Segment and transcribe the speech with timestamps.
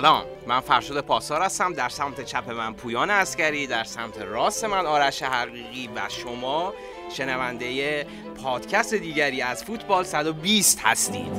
[0.00, 0.24] سلام.
[0.46, 1.72] من فرشاد پاسار هستم.
[1.72, 6.74] در سمت چپ من پویان اسکری در سمت راست من آرش حقیقی و شما
[7.16, 8.06] شنونده
[8.42, 11.32] پادکست دیگری از فوتبال 120 هستید.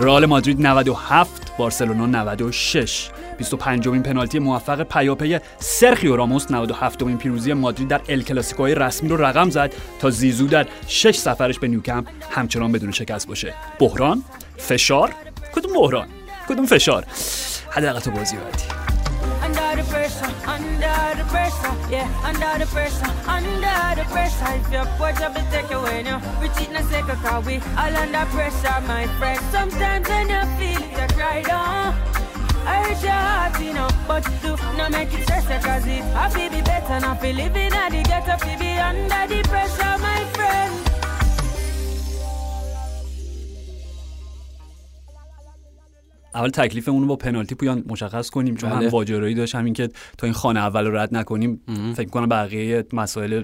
[0.00, 7.52] رئال مادرید 97 بارسلونا 96 25 امین پنالتی موفق پیاپی سرخیو راموس 97 امین پیروزی
[7.52, 12.06] مادرید در ال کلاسیکوهای رسمی رو رقم زد تا زیزو در 6 سفرش به نیوکمپ
[12.30, 13.54] همچنان بدون شکست باشه.
[13.80, 14.24] بحران
[14.56, 15.14] فشار.
[15.54, 16.08] کدوم بحران؟
[16.48, 17.04] کدوم فشار؟
[17.70, 18.82] حداقل تو بازی بعدی.
[32.64, 36.28] Hurt your heart, you know, but you do not make it stress cause it I
[36.30, 40.24] feel be better, not Feel living at the ghetto, feel be under the pressure, my
[40.34, 41.01] friend.
[46.34, 48.78] اول تکلیفمون رو با پنالتی پویان مشخص کنیم چون بله.
[48.78, 49.88] هم واجرایی داشت همین که
[50.18, 51.60] تا این خانه اول رو رد نکنیم
[51.96, 53.42] فکر کنم بقیه مسائل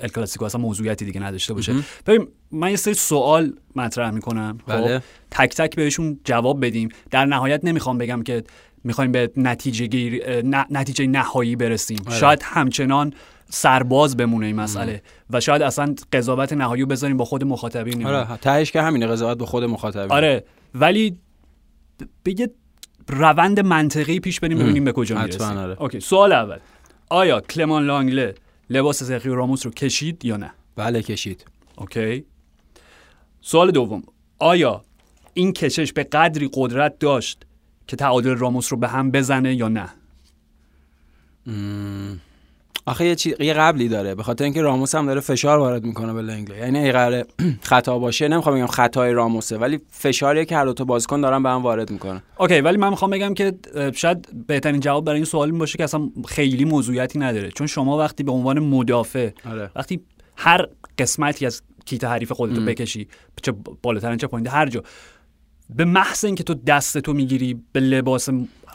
[0.00, 1.74] الکلاسیکو اصلا موضوعیتی دیگه نداشته باشه.
[2.06, 4.58] ببین من یه سری سوال مطرح می‌کنم.
[4.66, 5.02] خب بله.
[5.30, 6.88] تک تک بهشون جواب بدیم.
[7.10, 8.44] در نهایت نمی‌خوام بگم که
[8.84, 10.22] می‌خوایم به نتیجه گیر
[10.70, 11.98] نتیجه نهایی برسیم.
[12.06, 12.18] بله.
[12.18, 13.12] شاید همچنان
[13.50, 18.06] سرباز بمونه این مسئله و شاید اصلا قضاوت نهایی رو بذاریم با خود مخاطبین.
[18.06, 20.12] آره تهش که همینه قضاوت با خود مخاطبین.
[20.12, 21.18] آره ولی
[22.24, 22.50] بگه
[23.08, 25.56] روند منطقی پیش بریم ببینیم به کجا می‌رسیم.
[25.56, 25.82] آره.
[25.82, 26.58] اوکی سوال اول.
[27.10, 28.34] آیا کلمان لانگله
[28.70, 31.44] لباس سرخیو راموس رو کشید یا نه؟ بله کشید.
[31.76, 32.24] اوکی.
[33.40, 34.02] سوال دوم.
[34.38, 34.84] آیا
[35.34, 37.46] این کشش به قدری قدرت داشت
[37.86, 39.88] که تعادل راموس رو به هم بزنه یا نه؟
[42.88, 43.34] آخه یه, چی...
[43.40, 44.14] یه قبلی داره.
[44.14, 47.24] به خاطر اینکه راموس هم داره فشار وارد می‌کنه به لنگله یعنی اگه
[47.62, 48.28] خطا باشه.
[48.28, 51.90] نمی‌خوام بگم خطای راموسه ولی فشاریه که هر دو تا بازیکن دارن به هم وارد
[51.90, 52.22] می‌کنن.
[52.38, 53.54] اوکی ولی من می‌خوام بگم که
[53.94, 57.50] شاید بهترین جواب برای این سوال این باشه که اصلا خیلی موضوعیتی نداره.
[57.50, 59.70] چون شما وقتی به عنوان مدافع آره.
[59.76, 60.00] وقتی
[60.36, 60.66] هر
[60.98, 63.08] قسمتی از کیت حریف خودتو بکشی
[63.42, 64.82] چه بالاتر چه پایین هر جا.
[65.76, 68.28] به محض اینکه تو دستتو می‌گیری به لباس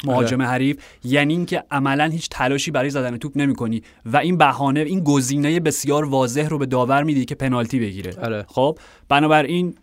[0.03, 0.49] مهاجم آره.
[0.49, 5.59] حریف یعنی اینکه عملا هیچ تلاشی برای زدن توپ نمی‌کنی و این بهانه این گزینه
[5.59, 8.13] بسیار واضح رو به داور میدی که پنالتی بگیره.
[8.23, 8.45] آره.
[8.47, 8.77] خب؟
[9.09, 9.75] بنابراین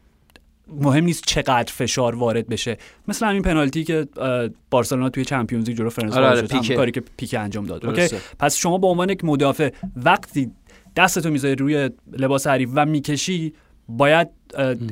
[0.81, 2.79] مهم نیست چقدر فشار وارد بشه.
[3.09, 4.09] مثل همین پنالتی که
[4.71, 7.87] بارسلونا توی Champions League جلو فرانسه آره آره کاری که پیکه انجام داد.
[7.87, 10.51] okay؟ پس شما به عنوان یک مدافع وقتی
[10.97, 13.53] دستتو می‌ذاری روی لباس حریف و می‌کشی
[13.89, 14.29] باید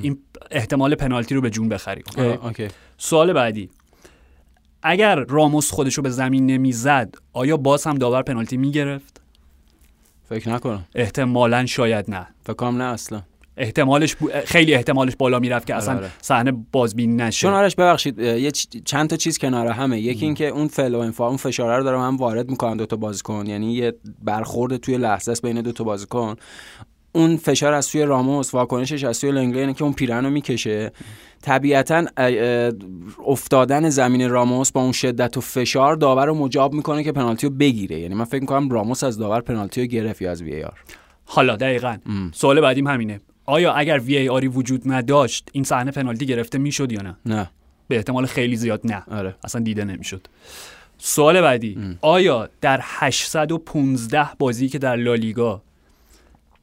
[0.03, 0.19] این
[0.51, 2.03] احتمال پنالتی رو به جون بخری.
[2.99, 3.71] سوال بعدی.
[4.83, 9.21] اگر راموس خودشو به زمین نمی‌زد آیا باز هم داور پنالتی می‌گرفت؟
[10.29, 10.85] فکر نکنم.
[10.95, 12.27] احتمالا شاید نه.
[12.45, 13.23] فکر کنم نه اصلا.
[13.57, 16.13] احتمالش خیلی احتمالش بالا می‌رفت که اصلا آره، آره.
[16.23, 17.47] صحنه بازبینی نشه.
[17.47, 18.51] چون آرش ببخشید یه
[18.85, 20.01] چند تا چیز کنار همه.
[20.01, 22.97] یکی اینکه اون فعل و انفعال اون فشاره رو دارم هم وارد می‌کنن دو تا
[22.97, 23.47] بازیکن.
[23.47, 26.37] یعنی یه برخورد توی لحظه است بین دو تا بازیکن.
[27.19, 30.93] اون فشار از سوی راموس واکنشش از سوی لنگلی که اون پیرن رو می‌کشه
[31.43, 32.05] طبیعتا
[33.27, 37.53] افتادن زمین راموس با اون شدت و فشار داور رو مجاب می‌کنه که پنالتی رو
[37.53, 38.01] بگیره.
[38.01, 40.79] یعنی من فکر می‌کنم راموس از داور پنالتی رو گرفت یا از وی آر.
[41.25, 41.97] حالا دقیقا.
[42.33, 43.21] سوال بعدیم همینه.
[43.47, 47.51] آیا اگر وی ای آری وجود نداشت این صحنه پنالتی گرفته می‌شد یا نه؟ نه.
[47.89, 49.03] به احتمال خیلی زیاد نه.
[49.11, 49.35] آره.
[49.45, 50.27] اصلا دیده نمی‌شد.
[50.99, 51.79] سوال بعدی.
[52.01, 55.63] آیا در 815 بازی که در لالیگا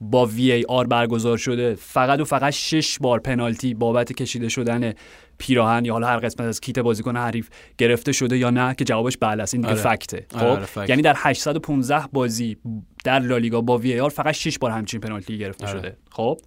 [0.01, 1.75] با وی ای آر برگزار شده.
[1.75, 4.93] فقط و فقط شش بار پنالتی بابت کشیده شدن
[5.37, 9.17] پیراهن یا حالا هر قسمت از کیت بازیکن حریف گرفته شده یا نه که جوابش
[9.17, 9.53] بله است.
[9.53, 9.95] این دیگه آره.
[9.95, 10.25] فکته.
[10.33, 12.57] آره، خب؟ آره یعنی در 815 بازی
[13.03, 15.79] در لالیگا با وی ای آر فقط 6 بار همچین پنالتی گرفته آره.
[15.79, 15.97] شده.
[16.11, 16.39] خب؟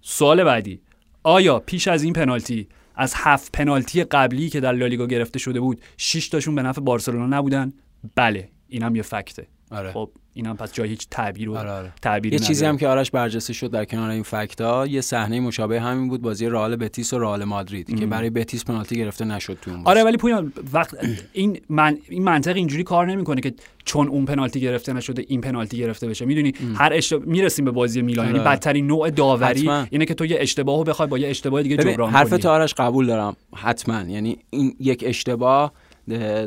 [0.00, 0.80] سوال بعدی.
[1.22, 5.80] آیا پیش از این پنالتی از هفت پنالتی قبلی که در لالیگا گرفته شده بود
[5.96, 7.72] 6 تاشون به نفع بارسلونا نبودن؟
[8.14, 9.46] بله اینم یه فکته.
[9.70, 9.92] آره.
[9.92, 11.70] خب اینا پس جای هیچ تعبیر و آره.
[11.70, 11.92] آره.
[12.32, 16.08] یه چیزی هم که آرش برجسته شد در کنار این فکتا یه صحنه مشابه همین
[16.08, 19.82] بود بازی رئال بتیس و رئال مادرید که برای بتیس پنالتی گرفته نشد تو اون
[19.84, 20.94] آره ولی پویان وقت
[21.32, 23.54] این من این منطق اینجوری کار نمی‌کنه که
[23.84, 26.24] چون اون پنالتی گرفته نشده این پنالتی گرفته بشه.
[26.24, 28.26] می‌دونی هر اشتباه می‌رسیم به بازی میلان.
[28.26, 28.50] یعنی آره.
[28.50, 29.86] بدترین نوع داوری حتما.
[29.90, 32.18] اینه که تو یه اشتباهو بخوای با یه اشتباه دیگه جبران کنی.
[32.18, 33.36] حرف آرش قبول دارم.
[33.56, 34.02] حتما.
[34.02, 35.72] یعنی این یک اشتباه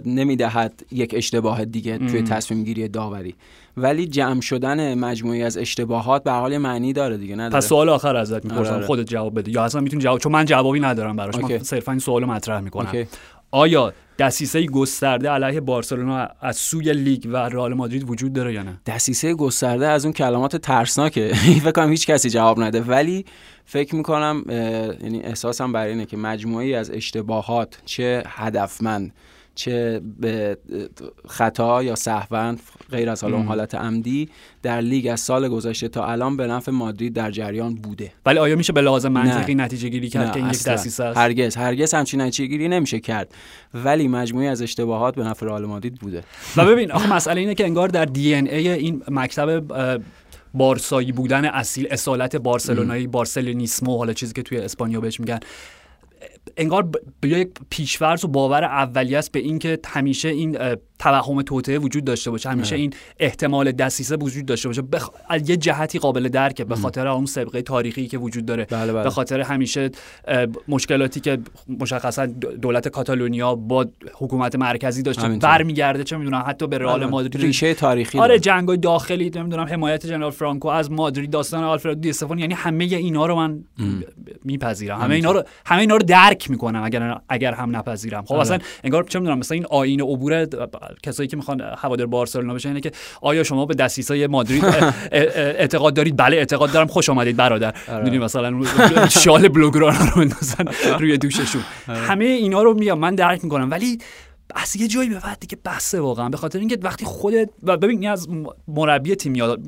[0.05, 3.35] نمی‌دهد یک اشتباه دیگه توی تصمیم گیری داوری.
[3.77, 8.15] ولی جمع شدن مجموعی از اشتباهات به حال معنی داره دیگه نداره پس سوال آخر
[8.15, 8.85] ازت می‌پرسم آره.
[8.85, 11.99] خودت جواب بده یا اصلا می‌تونی جواب چون من جوابی ندارم براش من صرفا این
[11.99, 13.05] سوالو مطرح می‌کنم.
[13.51, 18.81] آیا دسیسه گسترده علیه بارسلونا از سوی لیگ و رئال مادرید وجود داره یا نه؟
[18.85, 21.33] دسیسه گسترده از اون کلمات ترسناکه.
[21.63, 22.81] فکر کنم هیچ کسی جواب نده.
[22.81, 23.25] ولی
[23.65, 24.43] فکر می‌کنم
[25.03, 29.11] یعنی احساسم بر اینه که مجموعی از اشتباهات چه هدفمند
[29.55, 30.57] چه به
[31.27, 32.55] خطا یا سهوا
[32.91, 34.29] غیر از حالا حالت عمدی
[34.63, 38.11] در لیگ از سال گذشته تا الان به نفع مادرید در جریان بوده.
[38.25, 41.55] ولی آیا میشه به لحاظ منطقی نتیجه گیری کرد که این یک دسیسه است؟ هرگز
[41.55, 43.33] هرگز همچین نتیجه گیری نمیشه کرد.
[43.73, 46.23] ولی مجموعی از اشتباهات به نفع رئال مادرید بوده.
[46.57, 49.63] و ببین آخه مسئله اینه که انگار در دی ان ای این مکتب
[50.53, 55.39] بارسایی بودن اصیل اصالت بارسلونایی بارسلونیسمو حالا چیزی که توی اسپانیا بهش میگن
[56.57, 56.89] انگار
[57.21, 60.57] به یک پیشورز و باور اولیه است به اینکه همیشه این
[61.01, 62.49] توهم توطئه وجود داشته باشه.
[62.49, 64.81] همیشه این احتمال دسیسه وجود داشته باشه.
[64.81, 65.09] بخ...
[65.45, 68.65] یه جهتی قابل درکه به خاطر اون سابقه تاریخی که وجود داره.
[68.65, 69.03] بله بله.
[69.03, 69.89] به خاطر همیشه
[70.67, 71.37] مشکلاتی که
[71.79, 72.25] مشخصا
[72.61, 77.09] دولت کاتالونیا با حکومت مرکزی داشته برمیگرده چه می‌دونم حتی به رئال بله.
[77.09, 77.41] مادرید.
[77.41, 82.39] ریشه تاریخی آره جنگ داخلی نمی‌دونم حمایت جنرال فرانکو از مادرید داستان آلفردو دی استفان
[82.39, 83.63] یعنی همه اینا رو من
[84.43, 85.01] میپذیرم.
[85.01, 88.25] همه اینا رو همه اینا رو درک می‌کنم اگر اگر هم نپذیرم.
[88.25, 90.47] خب اصلا انگار چه می‌دونم مثلا این آیین عبور
[91.03, 92.91] کسایی که می‌خوان هوادار بارسلونا بشن اینه که
[93.21, 94.65] آیا شما به دسیسای مادرید
[95.11, 96.87] اعتقاد دارید؟ بله اعتقاد دارم.
[96.87, 97.75] خوش آمدید برادر.
[97.87, 98.03] آره.
[98.03, 98.65] می‌دونی مثلا
[99.09, 100.65] شال بلوگرانا رو بندازن
[100.99, 101.61] روی دوششون.
[101.87, 101.99] آره.
[101.99, 103.71] همه اینا رو میام من درک می‌کنم.
[103.71, 103.97] ولی
[104.55, 106.29] از یه جایی به بعد دیگه بسه واقعا.
[106.29, 108.27] به خاطر اینکه وقتی خودت و ببین از
[108.67, 109.59] مربی تیم یاد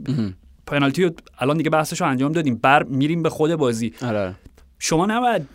[0.67, 2.55] پنالتی رو الان دیگه بحثش رو انجام دادیم.
[2.55, 3.93] بر میریم به خود بازی.
[4.01, 4.35] آره.
[4.79, 5.47] شما نباید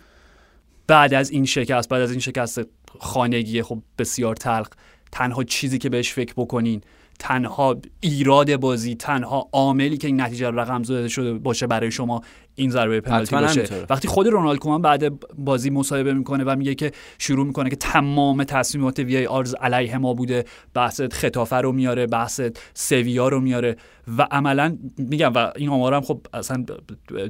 [0.87, 2.61] بعد از این شکست بعد از این شکست
[2.99, 4.67] خانگی خب بسیار تلخ
[5.11, 6.81] تنها چیزی که بهش فکر بکنین
[7.19, 12.21] تنها ایراد بازی تنها عاملی که این نتیجه رقم زده شده باشه برای شما
[12.59, 13.65] این ضربه پنالتی باشه.
[13.89, 18.43] وقتی خود رونالد کومان بعد بازی مصاحبه می‌کنه و میگه که شروع می‌کنه که تمام
[18.43, 22.41] تصمیمات وی آرز علیه ما بوده بحث خطافه رو میاره بحث
[22.73, 23.75] سویا رو میاره
[24.17, 26.65] و عملا میگم و این آمارم خب اصلا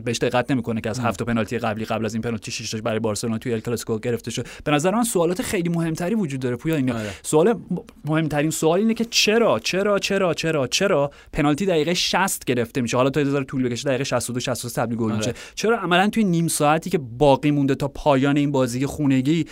[0.06, 3.38] بهش دقت نمی‌کنه که از هفت پنالتی قبلی قبل از این پنالتی شش برای بارسلونا
[3.38, 4.48] توی ال کلاسیکو گرفته شد.
[4.64, 6.94] به نظر من سوالات خیلی مهمتری وجود داره پویا اینا.
[6.94, 7.10] آره.
[7.24, 7.60] سوال
[8.06, 13.10] مهمترین سوال اینه که چرا چرا چرا چرا چرا پنالتی دقیقه 60 گرفته میشه؟ حالا
[13.10, 16.90] تا یه طول بکشه دقیقه 62 63 تبدیل گل میشه چرا عملا توی نیم ساعتی
[16.90, 19.46] که باقی مونده تا پایان این بازی خونگی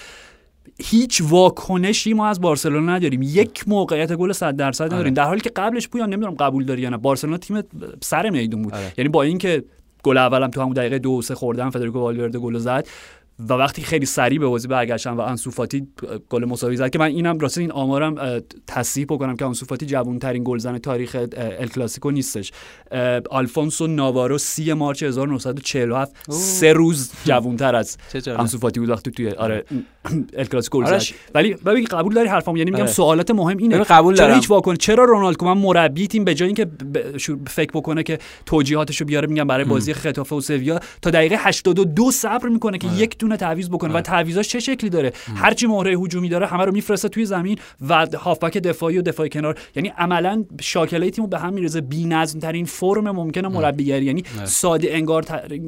[0.84, 5.12] هیچ واکنشی ما از بارسلونا نداریم یک موقعیت گل 100 درصد نداریم آره.
[5.12, 7.62] در حالی که قبلش پویان نمی‌دونم قبول داری یا نه بارسلونا تیم
[8.02, 8.94] سر میدون بود آره.
[8.98, 9.64] یعنی با اینکه
[10.04, 12.88] گل اولم تو همون دقیقه دو سه خوردن فدریکو والورده گل زد
[13.40, 15.88] و وقتی خیلی سریع به بازی برگشتن و انسوفاتی
[16.30, 20.44] گل مساوی زد که من اینم راستی این آمارم تصحیح بکنم که انسوفاتی جوان ترین
[20.46, 22.52] گلزن تاریخ ال کلاسیکو نیستش.
[23.30, 27.98] آلفونسو ناوارو 30 مارچ 1947 سه روز جوانتر از
[28.28, 29.66] انسوفاتی بود وقتی توی آره
[30.38, 31.04] ال کلاسیکو زد.
[31.34, 32.92] ولی ببین قبول داری حرفم یعنی میگم آره.
[32.92, 33.78] سوالات مهم اینه.
[33.78, 36.68] قبول چرا هیچ واکن چرا رونالد کومن مربی تیم به جای اینکه
[37.48, 42.50] فکر بکنه که توجیهاتشو بیاره میگم برای بازی خطافه و سویا تا دقیقه 82 صبر
[42.50, 42.98] می‌کنه که آره.
[42.98, 44.02] یک دونه تعویض بکنه و آره.
[44.02, 47.58] تعویضاش چه شکلی داره؟ هر چی مهره هجومی داره همه رو میفرسته توی زمین
[47.90, 49.60] و هافبک دفاعی و دفاعی کنار.
[49.76, 54.06] یعنی عملا شاکله تیمو به هم میرزه بی‌نظم ترین فرم ممکنه مربیگری.
[54.06, 55.26] یعنی ساده انگار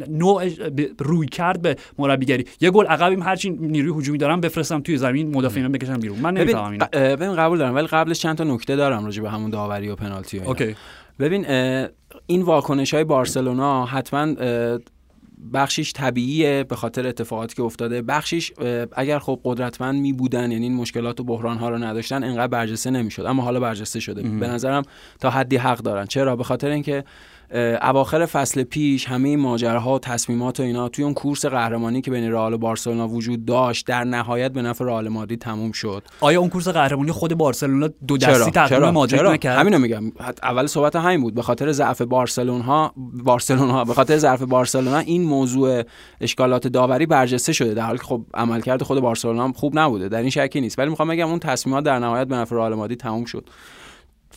[0.09, 0.49] نوع
[0.99, 2.45] روی کرد به مربیگری.
[2.61, 6.19] یه گل عقبیم هر چی نیروی هجومی دارم بفرستم توی زمین مدافعین بکشم بیرون.
[6.19, 6.85] من نمی‌فهمم اینو.
[7.15, 10.39] ببین قبول دارم ولی قبلش چند تا نکته دارم راجع به همون داوری و پنالتی
[10.39, 10.75] اوکی.
[11.19, 11.45] ببین
[12.27, 14.35] این واکنش های بارسلونا حتما
[15.53, 18.01] بخشیش طبیعیه به خاطر اتفاقاتی که افتاده.
[18.01, 18.51] بخشیش
[18.91, 22.89] اگر خب قدرتمند می بودن یعنی این مشکلات و بحران ها رو نداشتن انقدر برجسته
[22.89, 23.25] نمی‌شد.
[23.25, 24.21] اما حالا برجسته شده.
[24.21, 24.83] به نظرم
[25.19, 26.05] تا حدی حق دارن.
[26.05, 27.03] چرا؟ به خاطر اینکه
[27.81, 32.11] اواخر فصل پیش همه این ماجراها و تصمیمات و اینا توی اون کورس قهرمانی که
[32.11, 36.03] بین رئال و بارسلونا وجود داشت در نهایت به نفع رئال مادرید تموم شد.
[36.21, 40.11] آیا اون کورس قهرمانی خود بارسلونا دو دستی تقریبا مادرید نکرد؟ همینو میگم.
[40.43, 41.33] اول صحبت همین بود.
[41.33, 45.83] به خاطر ضعف بارسلونا بارسلونا به خاطر ضعف بارسلونا این موضوع
[46.21, 47.73] اشکالات داوری برجسته شده.
[47.73, 50.09] در حالی که خب عملکرد خود بارسلونا خوب نبوده.
[50.09, 50.79] در این شکی نیست.
[50.79, 53.49] ولی می‌خوام بگم اون تصمیمات در نهایت به نفع رئال مادرید تموم شد.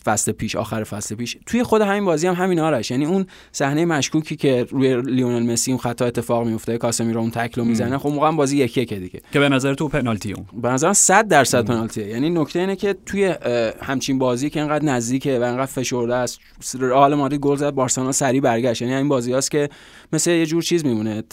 [0.05, 1.37] فصل پیش آخر فصل پیش.
[1.45, 2.91] توی خود همین بازی هم همین آرش.
[2.91, 7.63] یعنی اون صحنه مشکوکی که روی لیونل مسی اون خطا اتفاق میفته کاسمیرو اون تکلو
[7.63, 9.21] می‌زنه خب موقع بازی یک یک دیگه.
[9.33, 10.45] که به نظر تو پنالتی اون.
[10.61, 13.35] به نظر 100 درصد پنالتیه یعنی نکته اینه که توی
[13.81, 16.39] همچین بازی که انقدر نزدیکه و انقدر فشرده است
[16.79, 18.81] رئال مادرید گل زد بارسلونا سری برگشت.
[18.81, 19.69] یعنی این بازی هست که
[20.13, 21.23] مثل یه جور چیز میمونه.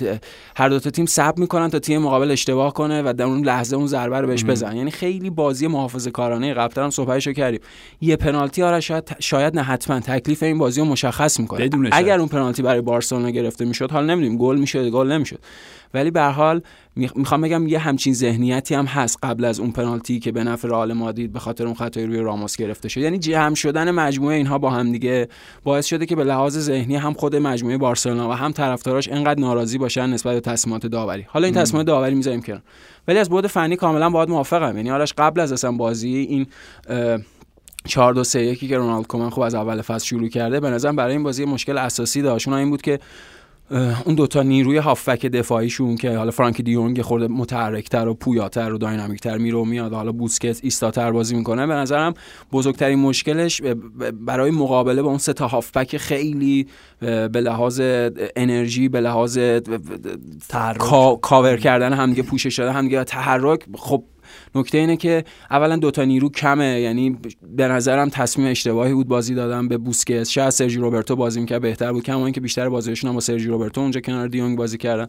[0.57, 3.77] هر دو تا تیم صبر می‌کنن تا تیم مقابل اشتباه کنه و در اون لحظه
[3.77, 4.77] اون ضربه رو بهش بزنن.
[4.77, 6.55] یعنی خیلی بازی محافظه‌کارانه.
[6.55, 7.61] قبلا هم صحبتشو کردیم.
[8.01, 10.01] یه پنالتی آرش شاید شاید نه حتما.
[10.01, 11.65] تکلیف این بازی رو مشخص می‌کنه.
[11.65, 11.89] بدون.
[11.93, 15.39] اگر اون پنالتی برای بارسلونا گرفته می‌شد حالا نمی‌دونیم گل می‌شد گل نمی‌شد.
[15.95, 16.63] ولی به هر حال
[17.01, 20.69] میخ- می‌خوام بگم یه همچین ذهنیتی هم هست قبل از اون پنالتی که به نفع
[20.69, 23.01] رئال مادرید به خاطر اون خطای روی راموس گرفته شد.
[23.01, 25.29] یعنی جمع شدن مجموعه اینها با هم دیگه
[25.65, 29.79] باعث شده که به لحاظ ذهنی هم خود مجموعه بارسلونا و هم طرفداراش انقدر ناراضی
[29.79, 31.27] باشن نسبت به تصمیمات داوری.
[31.29, 32.63] حالا این تصمیمات داوری می‌ذاریم کنار.
[33.09, 34.77] ولی از بعد فنی کاملا باید موافقم.
[34.77, 36.47] یعنی آرش قبل از اصلا بازی این
[37.87, 40.97] 4 2 3 1 که رونالد کومن خوب از اول فصل شروع کرده به نظرم
[40.97, 42.49] برای این بازی مشکل اساسی داشت.
[42.49, 43.01] اونها این بود که
[44.05, 49.39] اون دوتا نیروی هافک دفاعیشون که حالا فرانک دیونگ خورده متحرکتر و پویاتر و داینامیکتر
[49.39, 51.67] میره و میاد حالا بوسکت ایستاتر بازی می‌کنه.
[51.67, 52.15] به نظرم
[52.53, 53.63] بزرگترین مشکلش
[54.21, 56.67] برای مقابله با اون سه تا هافبک خیلی
[57.01, 57.81] به لحاظ
[58.37, 59.39] انرژی به لحاظ
[61.23, 63.61] کاور کردن همدیگه پوشش دادن همدیگه تحرک.
[63.75, 64.05] خب
[64.55, 67.17] نکته اینه که اولا دوتا نیرو کمه یعنی
[67.57, 71.93] به نظرم تصمیم اشتباهی بود بازی دادن به بوسکت شاید سرژی روبرتو بازی می‌کرد بهتر
[71.93, 75.07] بود کما اینکه بیشتر بازیشون هم با سرژی روبرتو اونجا کنار دیونگ بازی کردن.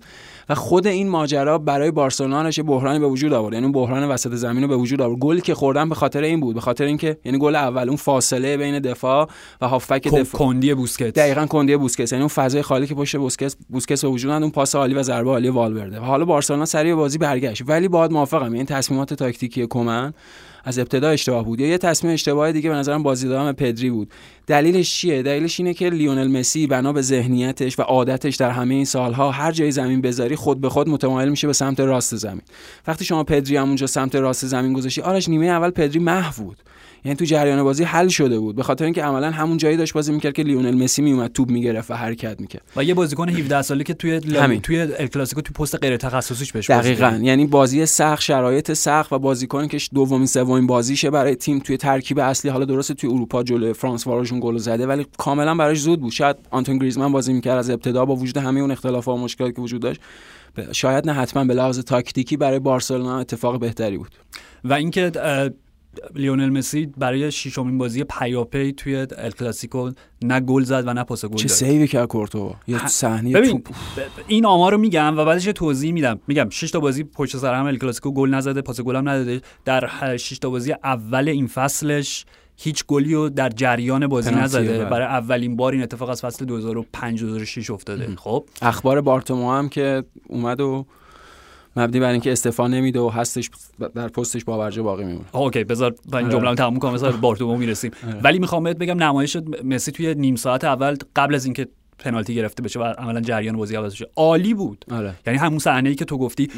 [0.50, 4.34] و خود این ماجرا برای بارسلونا نشه بحرانی به وجود آورد یعنی اون بحران وسط
[4.34, 5.20] زمین رو به وجود آورد.
[5.20, 8.58] گلی که خوردن به خاطر این بود به خاطر اینکه یعنی گل اول اون فاصله
[8.58, 9.30] بین دفاع
[9.62, 10.40] و هافبک کن- دفاع.
[10.40, 14.32] کندی بوسکت دقیقا کندی بوسکس یعنی اون فضای خالی که پشت بوسکس بوسکس به وجود
[14.32, 16.00] اون پاس عالی و ضربه عالی والورده.
[16.00, 17.64] و حالا بارسلونا سریع بازی برگشت.
[17.68, 20.14] ولی باید موافقم این تصمیمات تاکتیکی کومن
[20.64, 21.60] از ابتدا اشتباه بود.
[21.60, 24.12] یا یه تصمیم اشتباه دیگه به نظرم بازی دادن پدری بود.
[24.48, 28.86] دلیلش چیه؟ دلیلش اینه که لیونل مسی بنا به ذهنیتش و عادتش در همه این
[28.86, 32.42] سالها هر جای زمین بذاری خود به خود متمایل میشه به سمت راست زمین.
[32.88, 36.58] وقتی شما پدری هم اونجا سمت راست زمین گذاشتی آرش نیمه اول پدری محو بود.
[37.06, 38.56] یعنی تو جریان بازی حل شده بود.
[38.56, 41.92] به خاطر اینکه عملا همون جایی داشت بازی می‌کرد که لیونل مسی میومد توپ می‌گرفت
[41.92, 42.62] و حرکت می‌کرد.
[42.76, 44.62] و یه بازیکن 17 ساله که توی همین.
[44.62, 47.20] توی ال کلاسیکو توی پست غیر تخصصیش بهش دقیقا.
[47.22, 52.20] یعنی بازی سخت شرایط سخت و بازیکنی که دومین سومین بازیشه برای تیم توی ترکیب
[52.20, 52.52] اصلی.
[52.52, 56.12] حالا درسته توی اروپا جلوی فرانس وارشون گل زده ولی کاملا براش زود بود.
[56.12, 59.62] شاید آنتون گریزمان بازی می‌کرد از ابتدا با وجود همه اون اختلافات و مشکلاتی که
[59.62, 60.02] وجود داشت.
[60.72, 64.12] شاید نه حتما به لحاظ تاکتیکی برای بارسلونا اتفاق بهتری بود.
[64.64, 65.12] و اینکه
[66.16, 69.92] لیونل مسی برای ششمین بازی پیاپی توی ال کلاسیکو
[70.24, 73.64] نه گل زد و نه پاس گل چه سیوی کرد کورتوا یه صحنه ببین
[74.28, 76.20] این آمار رو میگم و بعدش یه توضیح میدم.
[76.28, 79.42] میگم 6 تا بازی پشت سر هم ال کلاسیکو گل نزده پاس گل هم نداده.
[79.66, 82.26] در 6 تا بازی اول این فصلش
[82.58, 84.78] هیچ گلی رو در جریان بازی نزده.
[84.78, 84.86] بله.
[84.86, 88.16] برای اولین بار این اتفاق از فصل 2005 2006 افتاده.
[88.16, 90.86] خب؟ اخبار بارتومو هم که اومد و
[91.76, 93.50] مبنی بر اینکه استعفا نمیده و هستش
[93.96, 95.26] در پستش پابرجا باقی میمونه.
[95.32, 96.36] اوکی بذار من این آره.
[96.38, 97.92] جمله تموم کنم مثلا بارتومئو می‌رسیم.
[98.24, 101.68] ولی می‌خوام بهت بگم نمایش مسی توی نیم ساعت اول قبل از اینکه
[102.02, 105.90] پنالتی گرفته بشه و عملا جریان بازی عوض بشه عالی بود آره یعنی همون صحنه
[105.90, 106.50] ای که تو گفتی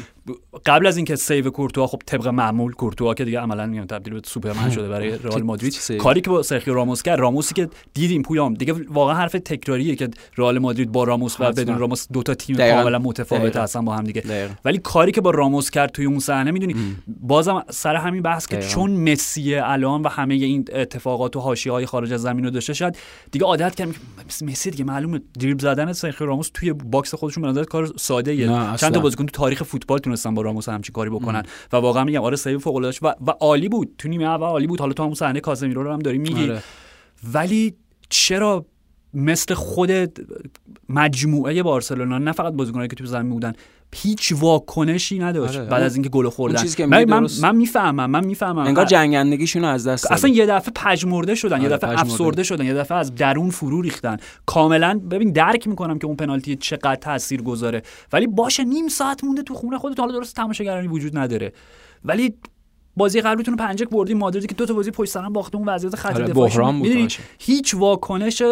[0.66, 4.20] قبل از اینکه save کورتوا خب طبق معمول کورتوا که دیگه عملا میگم تبدیل به
[4.24, 5.74] سوپرمن شده برای رئال مادرید.
[5.98, 10.08] کاری که با سرخیو راموس کرد راموسی که دیدیم پویام دیگه واقعا حرف تکراریه که
[10.36, 11.52] رئال مادرید با راموس و.
[11.52, 12.56] بدون راموس دو تا تیم.
[12.56, 13.56] کاملا متفاوت.
[13.56, 14.54] هستن با هم دیگه دقیقاً.
[14.64, 16.74] ولی کاری که با راموس کرد توی اون صحنه می‌دونی
[17.20, 18.58] بازم سر همین بحث که.
[18.58, 22.72] چون مسی الان و همه این اتفاقات و حاشیه های خارج از زمین رو داشته
[22.72, 22.96] شاید
[23.32, 23.88] دیگه عادت کرد
[24.26, 28.30] مثل مسی دیگه معلومه دریبل زدن سرخیو راموس توی box خودشون به نظر کار ساده
[28.30, 28.46] ایه.
[28.76, 28.94] چند.
[28.94, 32.36] تا بازیکن تو تاریخ فوتبال تونستن با راموس همچین کاری بکنن و واقعا میگم آره
[32.36, 33.94] save فوق العاده و, و عالی بود.
[33.98, 34.80] تو نیمه اول عالی بود.
[34.80, 36.42] حالا تو همون صحنه کاسمیرو رو هم داری میگی.
[36.42, 36.62] آره.
[37.32, 37.74] ولی
[38.08, 38.66] چرا
[39.14, 39.90] مثل خود
[40.88, 43.52] مجموعه بارسلونا نه فقط بازیکنایی که تو زمین بودن
[43.92, 45.68] هیچ واکنشی نداشت آره.
[45.68, 47.26] بعد از اینکه گل خوردن چیزی که من, من.
[47.42, 50.30] من می‌فهمم من می‌فهمم انگار جنگندگیشون از دست اصلا.
[50.30, 52.12] یه دفعه پژمرده شدن یه آره، دفعه پژمرده.
[52.12, 56.56] افسرده شدن یه دفعه از درون فرو ریختن کاملا ببین درک می‌کنم که اون پنالتی
[56.56, 61.18] چقدر تاثیر گذاره ولی باشه نیم ساعت مونده تو خونه خودت حالا درست تماشاگرانی وجود
[61.18, 61.52] نداره
[62.04, 62.34] ولی
[62.96, 65.68] بازی قبلیتون رو پنجک بردیم مادریدی که دو تا بازی پشت سر هم باخته اون
[65.68, 66.62] وضعیت خط آره، باشه.
[67.38, 68.42] هیچ واکنش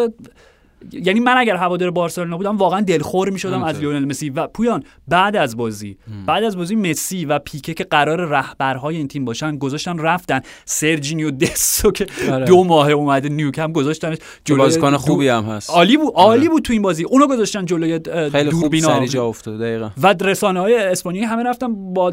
[0.91, 3.83] یعنی من اگر هوادار بارسلونا بودم واقعا دلخور می‌شدم از.
[3.83, 4.29] لیونل مسی.
[4.29, 9.07] و پویان بعد از بازی بعد از بازی مسی و پیکه که قرار رهبرهای این
[9.07, 10.41] تیم باشن گذاشتن رفتن.
[10.65, 12.45] سرجینیو دسو که آره.
[12.45, 14.17] دو ماه اومده نیوکم گذاشتنش.
[14.45, 15.69] جلوی بازیکن خوبی هم هست.
[15.69, 17.03] عالی بود عالی بود تو این بازی.
[17.03, 18.87] اونو گذاشتن جلوی اه، خیلی خوب دوربینا.
[18.87, 19.89] سری جا افتاد دقیقا.
[20.01, 22.11] و رسانه های اسپانیایی همه رفتم با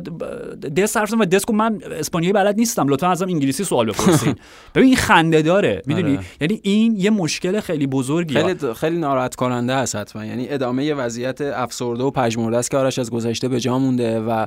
[0.77, 4.35] دست حرف و دسکو من اسپانیایی بلد نیستم لطفا ازم انگلیسی سوال بپرسین.
[4.75, 6.27] ببین این خنده داره می‌دونی؟ آره.
[6.41, 8.57] یعنی این یه مشکل خیلی بزرگیه.
[8.61, 10.25] خیلی خیلی ناراحت کننده است حتما.
[10.25, 14.47] یعنی ادامه وضعیت افسرده و پژمرده است که آرش از گذشته به جا مونده و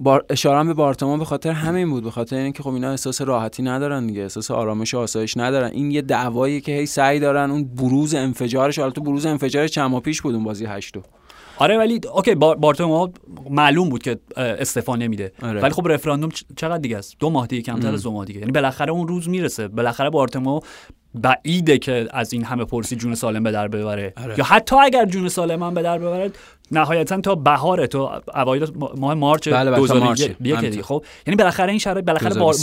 [0.00, 3.62] بار اشاره به بارتما به خاطر همین بود به خاطر اینکه خب اینا احساس راحتی
[3.62, 5.70] ندارن دیگه احساس آرامش و آسایش ندارن.
[5.70, 10.00] این یه دعوایی که هی سعی دارن اون بروز انفجارش حالا تو بروز انفجارش چند
[10.00, 11.02] پیش بود اون بازی هشتو.
[11.56, 13.08] آره ولی اوکی بارتومو
[13.50, 15.32] معلوم بود که استفا نمیده.
[15.42, 15.60] آره.
[15.60, 18.40] ولی خب رفراندوم چقدر دیگه است؟ دو ماه دیگه کمتر از دو ماه دیگه.
[18.40, 19.68] یعنی بالاخره اون روز می‌رسه.
[19.68, 20.60] بالاخره بارتومو
[21.14, 24.12] بعیده که از این همه پرسی جون سالم به در ببره.
[24.24, 24.38] آره.
[24.38, 26.30] یا حتی اگر جون سالم هم به در ببره
[26.72, 28.66] نهایتا تا بهار تو اوایل
[28.96, 32.54] ماه مارچ بله 2001 بله خب؟ یعنی بالاخره این شرایط بالاخره بار...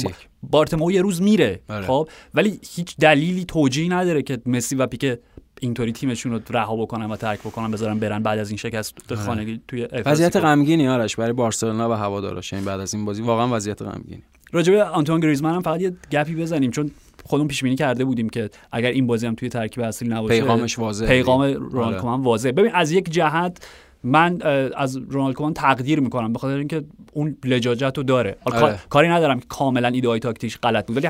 [0.43, 1.59] بارتمو یه روز میره.
[1.69, 1.87] آره.
[1.87, 5.19] خب؟ ولی هیچ دلیلی توجیهی نداره که مسی و پیکه
[5.61, 9.21] اینطوری تیمشون رو رها بکنن و ترک بکنن بذارن برن بعد از این شکست آره.
[9.21, 13.55] خانگی توی وضعیت غمگینی آرش برای بارسلونا و هوادارش این بعد از این بازی واقعا
[13.55, 14.23] وضعیت غمگینی.
[14.51, 16.91] راجع به آنتوان گریزمان هم فقط یه گپی بزنیم چون
[17.29, 20.79] خودمون پیش بینی کرده بودیم که اگر این بازی هم توی ترکیب اصلی نباشه پیغامش
[20.79, 22.23] واضحه پیغام رونالد آره.
[22.23, 23.67] واضحه ببین از یک جهت
[24.03, 24.41] من
[24.77, 28.79] از رونالد کومان تقدیر می‌کنم به خاطر اینکه اون لجاجت رو داره آره.
[28.89, 31.07] کاری ندارم که کاملا ایده های تاکتیش غلط بود ولی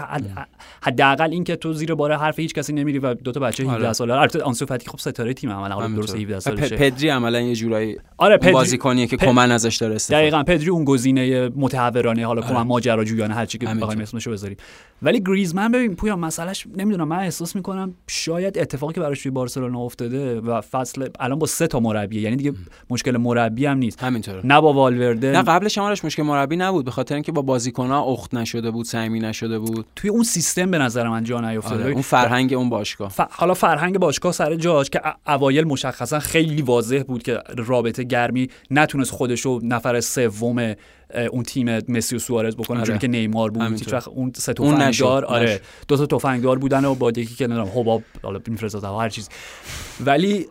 [0.81, 3.93] حداقل اینکه تو زیر بار حرف هیچ کسی نمیری و دو تا بچه 17 آره.
[3.93, 7.55] ساله البته آنسو فاتی خب ستاره تیم عملا حالا درست 17 سالشه پدری عملا یه
[7.55, 8.53] جورایی آره پدری...
[8.53, 10.21] بازیکنیه که کمن ازش داره استفاده.
[10.21, 12.49] دقیقاً پدری اون گزینه متحورانه حالا آره.
[12.51, 14.57] کمن ماجراجویانه هر چی که بخوایم اسمشو بذاریم.
[15.01, 19.79] ولی گریزمن ببین پویا مسئلهش نمی‌دونم من احساس می‌کنم شاید اتفاقی که براش توی بارسلونا
[19.79, 22.53] افتاده و فصل الان با سه تا مربی یعنی دیگه
[22.89, 24.03] مشکل مربی هم نیست.
[24.03, 24.41] همینطوره.
[24.43, 25.31] نه با والورده.
[25.31, 29.19] نه قبلش همارش مشکل مربی نبود به خاطر اینکه با بازیکن‌ها اخت نشده بود صمیمی
[29.19, 29.85] نشده بود.
[29.95, 31.93] توی اون سیستم به نظر من جا نیافتاده آره.
[31.93, 33.09] اون فرهنگ اون باشگاه.
[33.09, 33.21] ف...
[33.31, 39.11] حالا فرهنگ باشگاه سر جاش که اوایل مشخصا خیلی واضح بود که رابطه گرمی نتونست
[39.11, 40.75] خودشو نفر سوم
[41.31, 42.97] اون تیم مسی و سوارز بکنه آره.
[42.97, 43.61] که نیمار بود.
[43.61, 47.71] هیچ وقت اون سه تفنگدار آره دو تا تفنگدار بودن و با یکی که نمی‌دونم
[47.75, 48.39] حباب حالا
[48.99, 49.29] هر چیز
[50.05, 50.47] ولی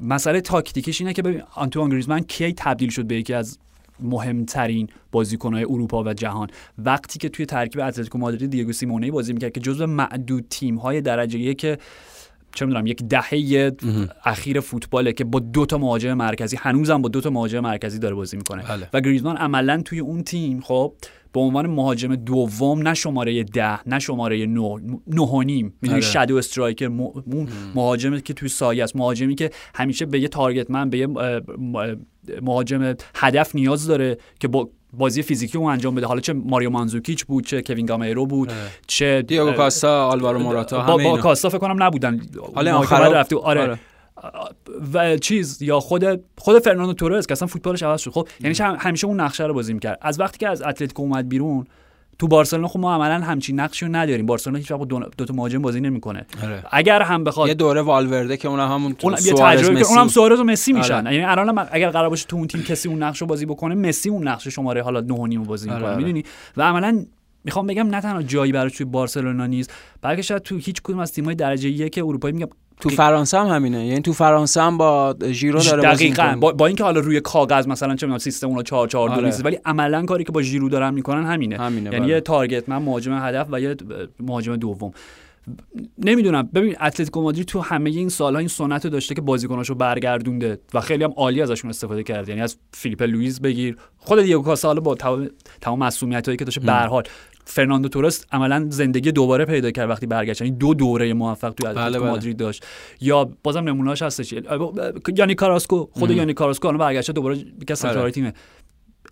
[0.00, 3.58] مسئله تاکتیکش اینه که ببین آنتوان گریزمن کی تبدیل شد به یکی از
[4.00, 9.52] مهمترین بازیکنهای اروپا و جهان وقتی که توی ترکیب اتلتیکو مادرید دیگو سیمونه بازی می‌کرد
[9.52, 11.78] که جزو معدود تیم های درجه که
[12.54, 13.72] چه می‌دونم یک دهه
[14.24, 18.14] اخیر فوتباله که با دو تا مهاجم مرکزی هنوزم با دو تا مهاجم مرکزی داره
[18.14, 18.88] بازی می‌کنه بله.
[18.92, 20.92] و گریزمان عملا توی اون تیم خب
[21.32, 25.74] به عنوان مهاجم دوم نه شماره ده نه شماره نه نه و نیم.
[25.82, 26.90] می‌دونی شادو استرایکر
[27.74, 31.08] مهاجمی که توی سایه است مهاجمی که همیشه به یه تارگت من به یه
[32.42, 36.06] مهاجم هدف نیاز داره که با بازی فیزیکی اون انجام بده.
[36.06, 38.52] حالا چه ماریو مانزوکیچ بود چه کوین گامیرو بود
[38.86, 42.20] چه دیگو کاستا آلوارو موراتا با, با کاستا فکر کنم نبودن.
[42.54, 43.36] حالا آخر رفته.
[43.36, 43.60] آره.
[43.60, 43.78] آره.
[44.92, 46.04] و چیز یا خود
[46.38, 48.10] خود فرناندو تورز که اصلا فوتبالش عوض شد.
[48.10, 49.98] خب یعنی همیشه اون نقشه رو بازی می‌کرد.
[50.02, 51.66] از وقتی که از اتلتیکو اومد بیرون
[52.18, 54.26] تو بارسلونا خب ما عملا همچین نقشی رو نداریم.
[54.26, 56.26] بارسلونا هیچ وقت دو, تا مهاجم بازی نمی‌کنه.
[56.44, 56.64] آره.
[56.70, 60.40] اگر هم بخواد یه دوره والورده که اون همون اون یه تجربه که اونم سوارز
[60.40, 61.06] و مسی میشن.
[61.06, 61.14] آره.
[61.14, 64.08] یعنی الان اگر قرار باشه تو اون تیم کسی اون نقش رو بازی بکنه مسی
[64.08, 65.86] اون نقش شماره حالا 9 و بازی می‌کنه.
[65.86, 65.96] آره.
[65.96, 66.24] می‌دونی؟
[66.56, 67.04] و عملا
[67.44, 71.12] می‌خوام بگم نه تنها جایی براش توی بارسلونا نیست بلکه شاید تو هیچ کدوم از
[71.12, 72.48] تیم‌های درجه یک اروپایی میگم
[72.80, 73.86] تو فرانسه هم همینه.
[73.86, 76.36] یعنی تو فرانسه هم با ژیرو داره دقیقاً.
[76.40, 79.58] با, با اینکه حالا روی کاغذ مثلا چه سیستم اون 4 4 2 نیست ولی
[79.64, 82.14] عملا کاری که با ژیرو دارن می‌کنن همینه, همینه یعنی بله.
[82.14, 83.76] یه target man مهاجم هدف و یه
[84.20, 84.92] مهاجم دوم.
[85.98, 86.48] نمی‌دونم.
[86.54, 91.04] ببین اتلتیکو مادرید تو همه این سالها این سنت داشته که بازیکناشو برگردونده و خیلی
[91.04, 92.28] هم عالی ازشون استفاده کرده.
[92.28, 93.76] یعنی از فیلیپ لوئیس بگیر.
[93.98, 94.94] خود دیگو کاستا با
[95.60, 97.02] تمام مسئولیتایی که داشته به حال.
[97.50, 100.40] فرناندو تورست عملا زندگی دوباره پیدا کرد وقتی برگشت.
[100.40, 102.10] یعنی دو دوره موفق توی اتلتیکو بله بله.
[102.10, 102.66] مادرید داشت.
[103.00, 104.34] یا بازم نمونه‌اش هستش.
[105.16, 108.10] یعنی کاراسکو خود یعنی کاراسکو الان برگشت دوباره یکی از آره.
[108.10, 108.32] تیمه.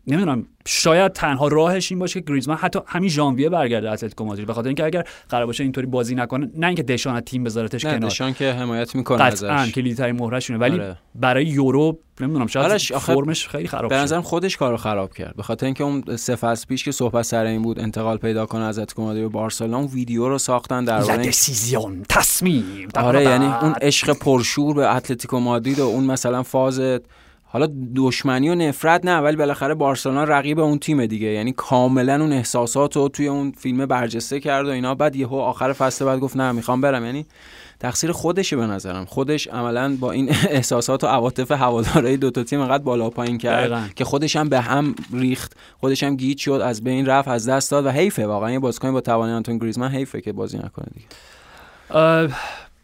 [0.07, 4.47] نمی‌دونم شاید تنها راهش این باشه که گریزمان حتی همین ژانویه برگرده اتلتیکو مادرید.
[4.47, 7.99] به خاطر اینکه اگر قرار باشه اینطوری بازی نکنه نه اینکه دشان تیم بذارتش کنار.
[7.99, 9.73] دشان که حمایت می‌کنه ازش.
[9.73, 10.99] کلیدترین مهرشونه ولی آره.
[11.15, 15.37] برای یورو نمی‌دونم شاید فرمش خیلی خراب به نظرم خودش کارو خراب کرد.
[15.37, 18.65] به خاطر اینکه اون سه فصل پیش که صحبت سر این بود انتقال پیدا کنه
[18.65, 21.31] از اتلتیکو مادرید به بارسلونا ویدیو رو ساختن در مورد
[22.09, 22.89] تصمیم.
[22.95, 26.81] آره یعنی اون عشق پرشور به اتلتیکو مادرید و اون مثلا فاز
[27.51, 31.27] حالا دشمنی و نفرت نه ولی بالاخره بارسلونا رقیب اون تیم دیگه.
[31.27, 34.95] یعنی کاملا اون احساسات رو توی اون فیلم برجسته کرد و اینا.
[34.95, 37.05] بعد یهو آخر فصل بعد گفت نه می‌خوام برم.
[37.05, 37.27] یعنی
[37.81, 39.05] تقصیر خودشه به نظرم.
[39.05, 43.95] خودش عملا با این احساسات و عواطف هوادارهای دو تا تیم انقدر بالا پایین کرد
[43.95, 45.57] که خودش هم به هم ریخت.
[45.81, 48.27] خودش هم گیج شد از بین رفت از دست داد و حیفه.
[48.27, 51.07] واقعا یه بازیکن با توان آنتون گریزمان حیفه که بازی نکنه دیگه.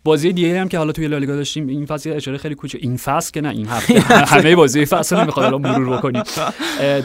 [0.04, 3.30] بازی دیگه هم که حالا توی لالیگا داشتیم این فصل اشاره خیلی کوچه این فصل
[3.32, 4.00] که نه این هفته.
[4.34, 6.22] همه بازی فصل نمی‌خواد الان مرور بکنیم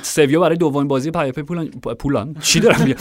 [0.04, 1.68] سویا برای دومین بازی پیاپی پولان.
[2.00, 2.36] پولان.
[2.42, 2.96] چی دارم میگم؟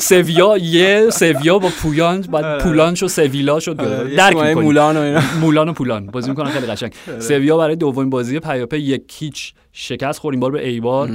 [0.00, 2.62] سویا یه سویا با پویان بعد آره.
[2.62, 3.80] پولان شد سویلا شد.
[3.80, 5.20] آره، درک مولان و اینا.
[5.40, 6.06] مولان و پولان.
[6.06, 6.92] بازی می‌کنن خیلی قشنگ.
[7.08, 7.20] آره.
[7.20, 11.10] سویا برای دومین بازی پیاپی یک هیچ شکست خوریم بار به ایبار.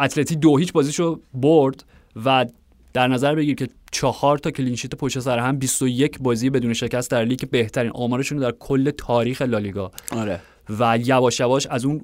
[0.00, 1.84] اتلتی دو هیچ بازیشو برد
[2.24, 2.46] و
[2.92, 7.10] در نظر بگیر که چهار تا clean sheet پشت سر هم 21 بازی بدون شکست
[7.10, 9.90] در لیگ بهترین آمارشون در کل تاریخ لالیگا.
[10.12, 10.40] آره.
[10.78, 12.00] و یواش یواش از اون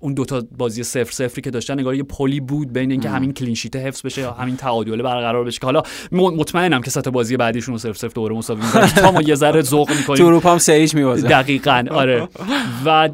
[0.00, 3.54] اون دوتا بازی صفر صفری که داشتن انگار یه پلی بود بین اینکه همین clean
[3.54, 7.74] sheet حفظ بشه یا همین تعادله برقرار بشه که حالا مطمئنم که تا بازی بعدیشون
[7.74, 8.86] رو صفر صفر دوباره مساوی می‌کنن.
[8.86, 10.58] تا ما یه ذره ذوق تو می‌کنیم اروپا هم
[10.94, 12.28] می‌بازه دقیقا آره.
[12.86, 13.08] و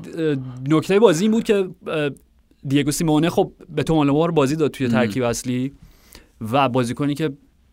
[0.69, 1.69] نکته بازی این بود که
[2.69, 3.95] دیگو سیمونه خب به تو
[4.33, 5.73] بازی داد توی ترکیب اصلی.
[6.52, 7.31] و بازیکنی که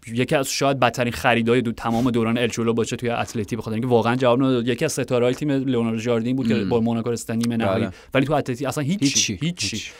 [0.08, 4.16] یکی از شاید بدترین خریدای دو تمام دوران الچولو باشه توی اتلتی بخاطر اینکه واقعا
[4.16, 4.68] جواب نداد.
[4.68, 7.86] یکی از ستاره‌های تیم لئوناردو جاردین بود که با موناکو رسیدن نیمه نهایی.
[7.86, 7.94] بله.
[8.14, 9.92] ولی تو اتلتی اصلا هیچ هیچی هیچ هیچ.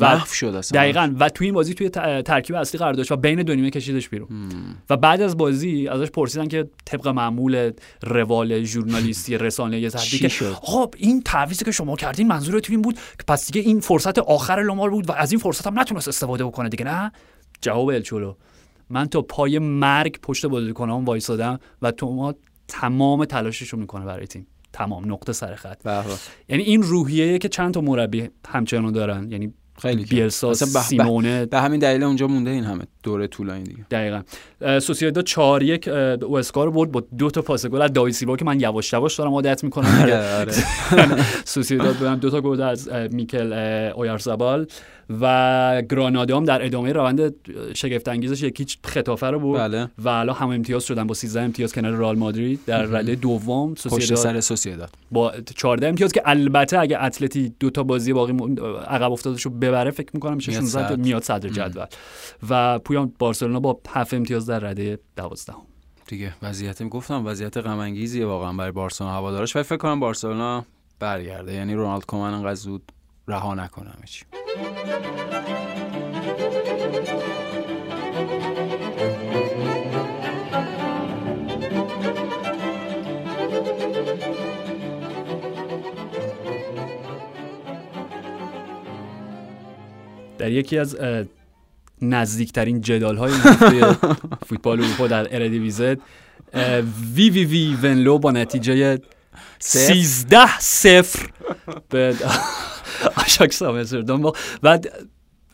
[0.00, 0.80] و شد اصلا.
[0.80, 1.14] دقیقا.
[1.18, 1.88] و توی این بازی توی
[2.22, 4.28] ترکیب اصلی قرار داشت و بین دو نیمه کشیدش بیرون.
[4.90, 10.94] و بعد از بازی ازش پرسیدن که طبق معمول روال ژورنالیستی رسانه یه که؟ خب
[10.98, 14.90] این تعویضی که شما کردین منظورتون این بود که پس دیگه این فرصت آخر لامار
[14.90, 17.12] بود و از این فرصت هم نتونست استفاده بکنه دیگه نه؟
[17.60, 18.34] جواب الچولو
[18.90, 22.34] من تا پای مرگ پشت بازیکنام وایسادم و تو ما
[22.68, 24.46] تمام تلاششو می‌کنه برای تیم.
[24.72, 25.86] تمام نقطه سر خط.
[26.48, 29.30] یعنی این روحیه که چند تا مربی همچنان دارن.
[29.30, 31.46] یعنی خیلی بیلسا سیمونه.
[31.46, 33.86] به همین دلیل اونجا مونده این همه دوره طولانی دیگه.
[33.90, 34.22] دقیقا.
[34.80, 37.82] سوسییداد 4 1 اوسکا رو برد با دو تا پاس گل.
[37.82, 40.52] از داوید سیلوا که من یواش یواش دارم عادت می‌کنم آره آره.
[41.44, 43.52] سوسییداد برم دو تا گل از میکل
[43.96, 44.66] اویارزابال.
[45.10, 47.34] و گرانادا هم در ادامه روند
[47.74, 49.60] شگفت انگیزش یکی خطافه رو برد.
[49.60, 49.88] بله.
[49.98, 51.06] و الان هم امتیاز شدن.
[51.06, 52.60] با 13 امتیاز کنار رئال مادرید.
[52.66, 57.70] در رده دوم پشت سوسییداد سر سوسییداد با 14 امتیاز که البته اگه اتلتی دو
[57.70, 58.32] تا بازی باقی
[58.88, 60.96] عقب افتادشو ببره فکر می‌کنم میشه میاد 16 صدر.
[60.96, 61.86] میاد صدر جدول.
[62.48, 65.52] و پویان بارسلونا با 7 امتیاز در رده 12
[66.08, 70.64] دیگه وضعیت گفتم وضعیت غم انگیزیه واقعا برای بارسلونا هوادارش و فکر کنم بارسلونا
[70.98, 71.52] برگرده.
[71.52, 72.92] یعنی رونالد کومن انقدر زود
[73.28, 73.68] رها
[74.06, 74.24] چی
[90.38, 90.96] در یکی از
[92.02, 93.32] نزدیکترین جدال های
[94.48, 95.96] فوتبال اروپا در اردیویزه
[97.14, 98.98] وی وی وی ونلو با نتیجه
[99.58, 99.94] صفر.
[99.94, 101.28] 13 صفر
[101.88, 102.14] به
[103.16, 105.06] آشاکس آمستردام با بعد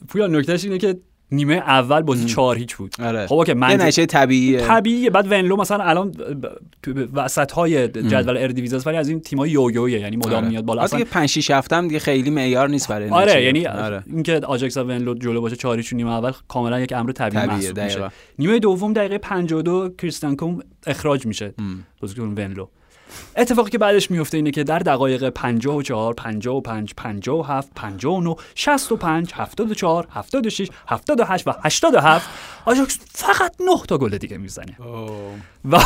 [0.09, 0.99] پویا نکتهش اینه که
[1.33, 2.95] نیمه اول بازی 4 هیچ بود.
[3.03, 3.27] آره.
[3.27, 4.61] خب اوکی من نشه طبیعیه.
[4.61, 5.11] طبیعیه.
[5.11, 6.12] بعد ونلو مثلا الان
[7.15, 10.01] وسط های جدول اردیویزه ولی از این تیمای یویویه.
[10.01, 10.49] یعنی مدام آره.
[10.49, 10.83] میاد بالا.
[10.83, 13.45] اصلا دیگه 5 6 هفته هم دیگه خیلی معیار نیست برای آره.
[13.45, 14.03] یعنی آره.
[14.07, 17.81] اینکه آجاکس و ونلو جلو باشه چاریشون نیمه اول کاملا یک امر طبیعی طبیعیه محسوب
[17.81, 18.11] میشه.
[18.38, 21.55] نیمه دوم دقیقه 52 کریستیان کوم اخراج میشه.
[22.01, 22.67] بازیکن ونلو.
[23.37, 30.68] اتفاقی که بعدش میفته اینه که در دقایق 54 55 57 59 65 74 76
[30.88, 32.29] 78 و 87
[32.64, 34.77] آژاکس فقط 9 تا گل دیگه می‌زنه.
[35.70, 35.81] و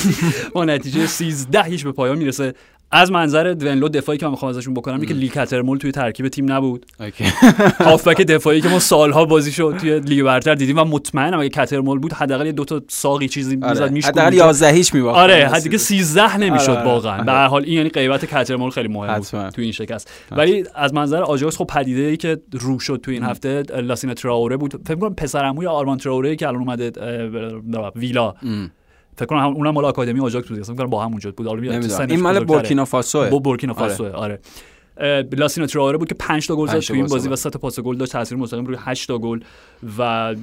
[0.54, 2.54] با نتیجه 13 هیچ به پایان می‌رسه.
[2.90, 6.52] از منظر ونلو دفاعی که من می‌خوام ازشون بکنم که لی کاترمول توی ترکیب تیم
[6.52, 6.86] نبود.
[7.00, 7.24] اوکی.
[7.84, 11.98] هافبک دفاعی که ما سالها بازیش رو توی لیگ برتر دیدیم و مطمئنم اگه کاترمول
[11.98, 15.18] بود حداقل دو تا ساقی چیزی می‌زد آره می‌شد حداقل 11 هیچ میباخت.
[15.18, 17.14] آره حد دیگه 13 نمی‌شد آره، آره، واقعا.
[17.14, 17.24] آره.
[17.24, 19.18] به هر حال این یعنی غیبت کاترمول خیلی مهم.
[19.18, 20.10] بود توی این شکست.
[20.30, 24.56] ولی از منظر آژاکس خب پدیده ای که رو شد توی این هفته لاسینا تراوره
[24.56, 24.80] بود.
[24.86, 26.92] فکر کنم پسرعموی برتران تراوره که الان اومده
[27.96, 28.34] ویلا.
[29.18, 30.62] فکر کنم هم- اونم مال آکادمی آژاکس بود.
[30.62, 31.46] فکر با هم اونجا بود.
[31.46, 31.62] حالا
[32.08, 32.44] این مال.
[32.44, 34.38] بورکینا فاسو با بورکینا فاسو آره,
[35.00, 37.28] اه، لاسینا تراوره بود که 5 تا گل زد تو این بازی.
[37.28, 38.12] و 3 تا پاس گل داشت.
[38.12, 39.40] تاثیر مستقیم روی 8 تا گل
[39.98, 40.34] و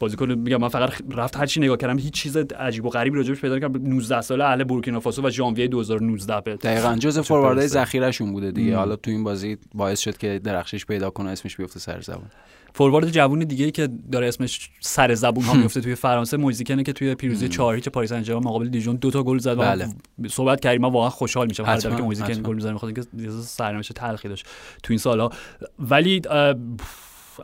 [0.00, 3.40] بازیکن میگم من فقط رفت هر چی نگاه کردم هیچ چیز عجیب و غریبی راجبش
[3.40, 7.74] پیدا کردم 19 ساله اهل بورکینا فاسو و ژانویه 2019 به دقیقا جز فورواردهای برسه.
[7.80, 8.76] ذخیرهشون بوده دیگه.
[8.76, 12.24] حالا تو این بازی باعث شد که درخشش پیدا کنه اسمش بیفته سر زبون
[12.74, 16.92] فوروارد جوون دیگه ای که داره اسمش سر زبون ها میفته توی فرانسه موزیکنه که
[16.92, 19.88] توی پیروزی 4 هیچ پاریس سن ژرمن مقابل دیژون دو تا گل زد و بله.
[20.28, 22.42] صحبت کردیم من واقعا خوشحال میشم هر دفعه که مویز کین.
[22.42, 23.02] گل می‌زنه می‌خواد که
[23.42, 24.46] سرنوشت تلخی داشت
[24.82, 25.30] تو این سالها
[25.78, 26.22] ولی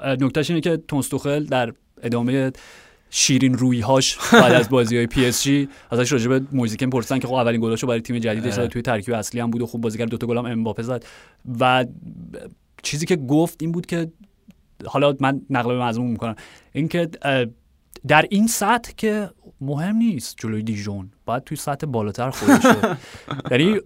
[0.04, 2.52] نکتهش اینه که توماس توخل در ادامه
[3.10, 6.90] شیرین روی هاش بعد از بازی های پی اس جی ازش راجع به مویز کین
[6.90, 8.66] پرسیدن که خب اولین گلاشو برای تیم جدیدش زد.
[8.66, 11.04] توی ترکیب اصلی هم بود و خوب بازی کرد دو تا گل هم امباپه زد
[11.60, 11.86] و
[12.82, 14.10] چیزی که گفت این بود که
[14.86, 16.36] حالا من نقل به مضمون می‌کنم.
[16.72, 17.08] اینکه
[18.08, 22.64] در این سطح که مهم نیست جلوی دیژون باید توی سطح بالاتر خودش
[23.50, 23.80] یعنی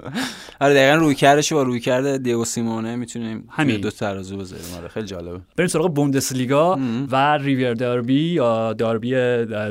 [0.61, 3.81] آره دقیقا روی کردش با روی کرده دیگو سیمونه می‌تونیم همین.
[3.81, 4.65] دو ترازو بذاریم.
[4.79, 5.41] آره خیلی جالبه.
[5.57, 6.79] بریم سراغ بوندسلیگا.
[7.11, 9.15] و ریویر داربی یا داربی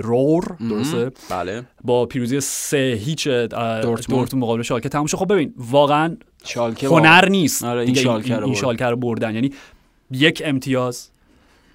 [0.03, 1.63] رور درسته؟ بله.
[1.83, 4.35] با پیروزی سه هیچ دورتموند.
[4.35, 4.89] مقابل شالکه.
[4.89, 5.17] تموم شد.
[5.17, 7.63] خب ببین واقعا شالکه هنر نیست.
[7.63, 8.53] آره، این.
[8.55, 9.35] شالکه رو بردن.
[9.35, 9.51] یعنی
[10.11, 11.09] یک امتیاز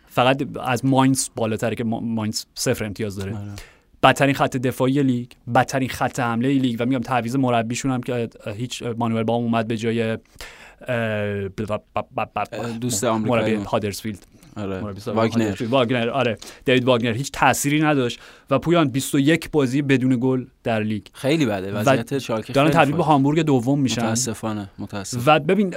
[0.09, 3.37] فقط از ماینز بالاتره که ماینز صفر امتیاز داره.
[4.03, 8.83] بدترین خط دفاعی لیگ بدترین خط حمله لیگ و میگم تعویض مربیشون هم که هیچ
[8.83, 10.19] مانوئل باوم اومد به جای
[12.81, 14.27] دوست آمریکایی هادرسفیلد.
[14.57, 14.99] آره.
[14.99, 15.57] سابق واگنر.
[15.71, 16.39] واگنر آره.
[16.65, 21.03] دیوید واگنر هیچ تأثیری نداشت و پویان 21 بازی بدون گل در لیگ.
[21.13, 21.73] خیلی بده.
[21.73, 23.05] وضعیت شالکه دارن تبدیل به.
[23.05, 24.03] هامبورگ دوم میشن.
[24.03, 25.75] متاسفانه متاسف و ببین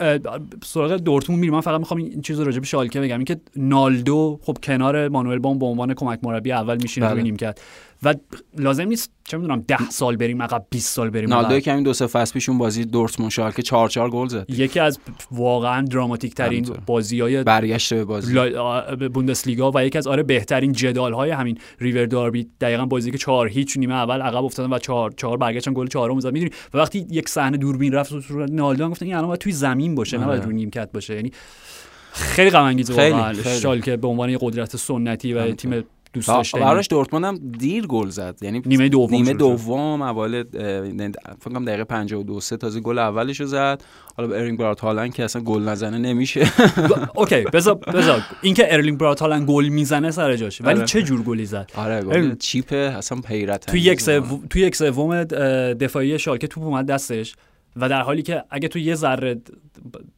[0.63, 1.53] سراغ دورتموند میریم.
[1.53, 3.15] من فقط می‌خوام این چیز رو راجع به شالکه بگم.
[3.15, 7.13] اینکه نالدو خب کنار مانوئل بام به عنوان کمک مربی اول میشینه بله.
[7.13, 7.59] روی نیمکت.
[8.03, 8.15] و
[8.57, 11.59] لازم نیست چه می‌دونم 10 سال بریم عقب 20 سال بریم نالدو.
[11.59, 14.79] که همین دو سه فصل پیش اون بازی دورتموند شالکه 4 4 گل زد یکی
[14.79, 14.99] از
[15.31, 16.77] واقعا دراماتیک ترین همینطور.
[16.85, 18.39] بازی های برگشت به بازی
[19.13, 23.47] بوندسلیگا و یکی از آره بهترین جدال های همین ریور داربی دقیقا بازی که چهار
[23.47, 27.07] هیچ نیمه اول عقب افتادن و چهار چهار برگشتن گل چهارم زد می‌دونی و وقتی
[27.11, 30.39] یک صحنه دوربین رفت رو نالدو گفتن این الان باید توی زمین باشه نه باید
[30.39, 30.45] آره.
[30.45, 31.31] روی نیمکت باشه یعنی
[32.11, 33.33] خیلی غم انگیزه واقعا.
[33.33, 35.51] شالکه به عنوان یه قدرت سنتی و.
[35.51, 35.83] تیم
[36.13, 38.37] دوست و داشته براش دورتموند هم دیر گل زد.
[38.41, 39.33] یعنی نیمه دوم نیمه.
[39.33, 43.83] دوم اول فکر کنم دقیقه 52 سه تازه گل اولش رو زد.
[44.17, 46.51] حالا به ارلینگ برات هالند که اصلا گل نزنه نمیشه.
[47.15, 48.21] اوکی بذار بذار.
[48.41, 50.63] اینکه ارلینگ برات هالند گل می‌زنه سر جاشه.
[50.63, 50.85] ولی آره.
[50.85, 52.01] چه جور گلی زد؟ آره.
[52.01, 54.03] گل chip ه اصلا حیرت توی یک
[54.49, 55.23] توی یک سوم
[55.73, 57.35] دفاعی شالکه توپ اومد دستش.
[57.81, 59.41] و در حالی که اگه تو یه ذره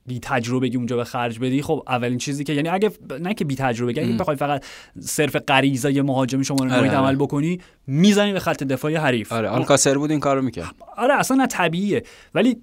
[0.06, 3.56] بی تجربگی اونجا به خرج بدی خب اولین چیزی که یعنی اگه نه که بی
[3.56, 4.14] تجربگی اگه.
[4.14, 4.66] بخوای فقط
[5.00, 7.18] صرف غریزه یه مهاجم شما رو آره، نهایت عمل آره.
[7.18, 11.48] بکنی می‌زنی به خط دفاعی حریف آره آلکاسر بود این کارو می‌کرد آره اصلا نه
[11.48, 12.04] طبیعیه
[12.36, 12.58] ولی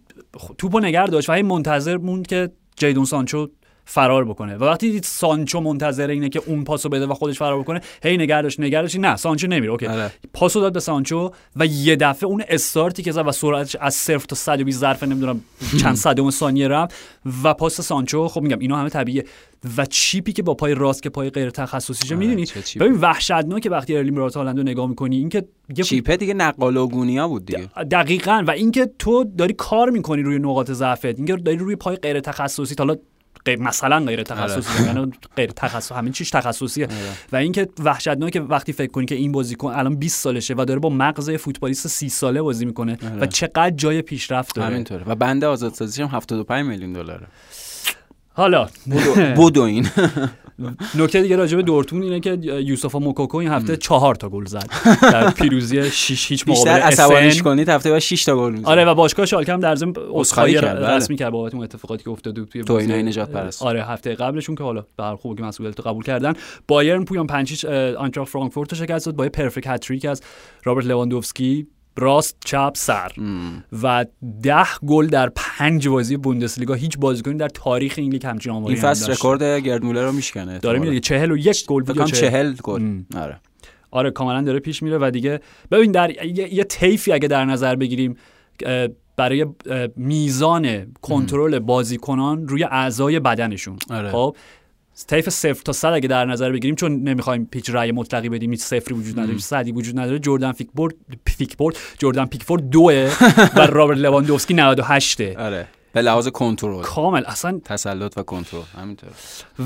[0.58, 3.48] توپو نگر داشت و هی منتظر موند که جیدون سانچو
[3.88, 4.56] فرار بکنه.
[4.56, 8.16] و وقتی دید سانچو منتظر اینه که اون پاسو بده و خودش فرار بکنه هی
[8.16, 9.86] نگر داشت نگر داشت نه سانچو نمیره اوکی.
[9.86, 10.12] آره.
[10.32, 14.26] پاسو داد به سانچو و یه دفعه اون استارتی که زد و سرعتش از صفر
[14.26, 15.40] تا 120 ظرف نمی‌دونم
[15.80, 16.94] چند صدم ثانیه رفت
[17.44, 19.24] و پاس سانچو خب میگم اینا همه طبیعیه.
[19.76, 22.46] و چیپی که با پای راست که پای غیر تخصصیشه آره، می‌دونی.
[22.80, 25.44] ببین وحشتناکه وقتی ارلی برات هالند رو نگاه می‌کنی اینکه
[25.84, 27.66] چیپه دیگه نقال و گونیا بود دیگه.
[27.90, 28.44] دقیقا.
[28.46, 31.04] و اینکه تو داری کار می‌کنی روی نقاط ضعفت.
[31.04, 32.96] اینکه داری روی پای غیر تخصصی حالا
[33.46, 36.88] غیر مثلا غیر تخصصی یعنی غیر تخصص همین چیش تخصصیه.
[37.32, 40.88] و اینکه وحشتناکه وقتی فکر کنی که این بازیکن الان 20 سالشه و داره با
[40.88, 44.68] مغز فوتبالیست 30 ساله بازی می‌کنه و چقدر جای پیشرفت داره.
[44.68, 45.04] همینطوره.
[45.06, 47.26] و بند آزادسازیش هم 75 میلیون دلاره.
[48.36, 48.68] حالا.
[49.36, 49.88] بودو این.
[50.98, 54.70] نکته دیگه راجع به دورتموند اینه که یوسفا موکوکو این هفته چهار تا گل زد.
[55.02, 58.68] در پیروزی 6 هیچ بیشتر مقابل عصبانیش اسن کنید هفته بعد 6 تا گل می‌زنه.
[58.68, 60.96] آره و باشگاه شالکه هم در ضمن عذرخواهی کرد، بله.
[60.96, 63.62] رسمی کرد بابت اون اتفاقاتی که افتاده بود توی تو بازی- نجات پرست.
[63.62, 66.32] آره هفته قبلشون که حالا به خوبی که مسئولیت قبول کردن.
[66.68, 67.64] بایرن پویان پنج هیچ
[67.98, 70.22] آنتراخت فرانکفورت رو شکست داد با یه perfect hat-trick از
[70.64, 71.66] رابرت لواندوفسکی.
[71.96, 73.12] راست چپ سر
[73.82, 74.06] و
[74.42, 78.82] ده گل در پنج بازی بوندسلیگا هیچ بازیکنی در تاریخ این لیگ همچین آماری این
[78.82, 79.12] فصل.
[79.12, 82.54] رکورد گرد مولر رو میشکنه داره میره 41 گل فکر بود یا کنم چهل؟ 40
[82.62, 83.06] گل ام.
[83.16, 83.40] آره
[83.90, 87.76] آره کاملا داره پیش میره و دیگه ببین در یه, یه طیفی اگه در نظر
[87.76, 88.16] بگیریم
[89.16, 89.46] برای
[89.96, 94.10] میزان کنترل بازیکنان روی اعضای بدنشون آره.
[94.10, 94.36] خب
[95.04, 98.60] طیف صفر تا صد اگه در نظر بگیریم چون نمی‌خوایم هیچ رأی مطلقی بدیم هیچ
[98.60, 100.18] صفری وجود نداره صدی وجود نداره.
[100.18, 100.94] جردن پیکفورد
[101.26, 103.10] پیکفورد جردن پیکفورد دوه
[103.56, 105.68] و رابرت لواندوفسکی 98 آره.
[105.92, 106.82] به لحاظ کنترل.
[106.82, 107.22] کامل.
[107.26, 108.62] اصلا تسلط و کنترل.
[108.78, 109.10] همینطور.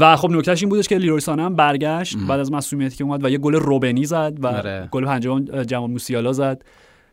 [0.00, 3.24] و خب نکتهش این بودش که لیروی سانه هم برگشت بعد از مصدومیتی که اومد
[3.24, 4.88] و یه گل روبنی زد و آره.
[4.90, 6.62] گل پنجم جمال موسیالا زد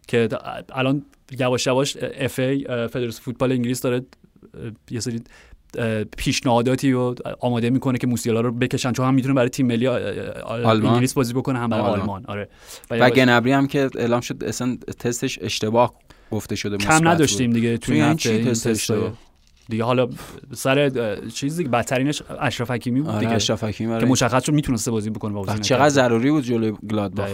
[0.07, 0.29] که
[0.71, 1.05] الان
[1.39, 4.01] یواش یواش FA فدراسیون فوتبال انگلیس داره
[4.91, 5.21] یه سری
[6.17, 11.13] پیشنهاداتی رو آماده می‌کنه که موسیالا رو بکشن چون هم می‌تونه برای تیم ملی؟ انگلیس
[11.13, 11.99] بازی بکنه هم برای آلمان.
[11.99, 12.49] آلمان آره
[12.89, 15.93] و گنبری هم که اعلام شد اصلا تستش اشتباه
[16.31, 17.07] گفته شده کم.
[17.07, 18.67] نداشتیم دیگه توی این چی تست.
[18.67, 19.13] اشتباه؟
[19.69, 20.07] دیگه حالا
[20.55, 24.43] سر اه، چیز دیگه بدترینش اشرف حکیمی بود آره دیگه اشرف حکیمی که برای مشخص
[24.45, 25.59] شد می‌تونسته بازی بکنه بازی.
[25.59, 27.29] چقدر ضروری بود جلوی گلادباخ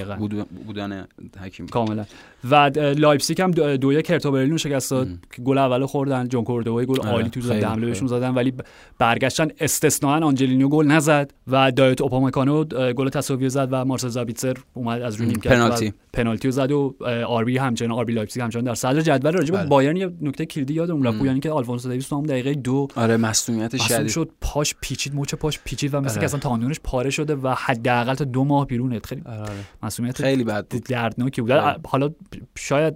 [0.65, 1.07] بودن
[1.41, 2.05] حکیمی کاملا
[2.51, 6.85] و لایپزیگ هم دو یک هرتا برلین شکست داد که گل اولو خوردن جون کوردوی
[6.85, 7.85] گل آره، عالی تو زد حمله.
[7.85, 8.53] بهشون زدن ولی
[8.99, 15.01] برگشتن استثناا آنجلینیو گل نزد و دایت اوپامکانو گل تساوی زد و مارسل زابیتسر اومد
[15.01, 15.93] از روی نیمکت پنالتی.
[16.13, 19.67] پنالتی زد و اه، آربی همچنان آربی لایپزیگ همچنان در صدر جدول راجع به بله.
[19.67, 23.17] بایرن یه نکته کلیدی یادم رفت یعنی که آلفونسو دیویس تو هم دقیقه دو آره
[23.17, 26.19] مصدومیت شدید شد پاش پیچید مچ پاش پیچید و مثل آره.
[26.19, 29.51] که اصلا تاندونش پاره شده و حداقل تا دو ماه بیرونه خیلی آره،.
[29.83, 31.51] مسئولیت خیلی بد دردناکی بود.
[31.87, 32.09] حالا
[32.55, 32.93] شاید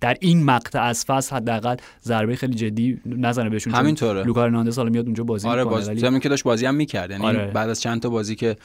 [0.00, 4.22] در این مقطع از فصل حداقل ضربه خیلی جدی نزنه بهشون همینطوره.
[4.22, 7.10] لوکا هرناندز حالا میاد اونجا بازی آره می‌کنه باز ولی که داشت بازی هم می‌کرد
[7.10, 7.46] یعنی آره.
[7.46, 8.56] بعد از چند تا بازی که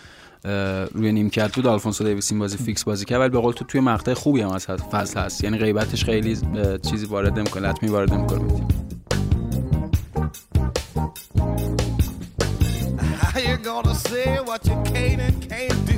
[0.93, 3.81] روی نیمکت بود آلفونسو دیویس این بازی فیکس بازی کرد ولی به قول تو توی
[3.81, 6.37] مقطع خوبی هم از فصل هست یعنی غیبتش خیلی
[6.89, 8.67] چیزی وارد نمی‌کنه لطمه‌ای وارد نمی‌کنه.
[13.21, 15.88] How you gonna say what you can and can't.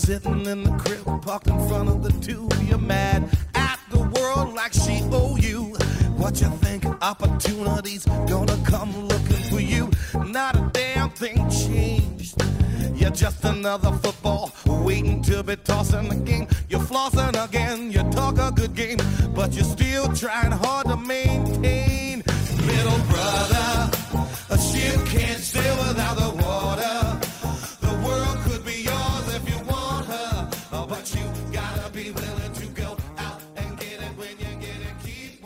[0.00, 2.52] Sitting in the crib, parked in front of the tube.
[2.66, 5.74] You're mad at the world like she owe you.
[6.16, 6.86] What you think?
[7.02, 9.90] Opportunities gonna come looking for you.
[10.26, 12.42] Not a damn thing changed.
[12.94, 16.48] You're just another football waiting to be tossing the game.
[16.70, 17.92] You're flossing again.
[17.92, 18.98] You talk a good game,
[19.34, 22.22] but you're still trying hard to maintain.
[22.66, 23.90] Little brother,
[24.48, 26.39] a ship can't sail without the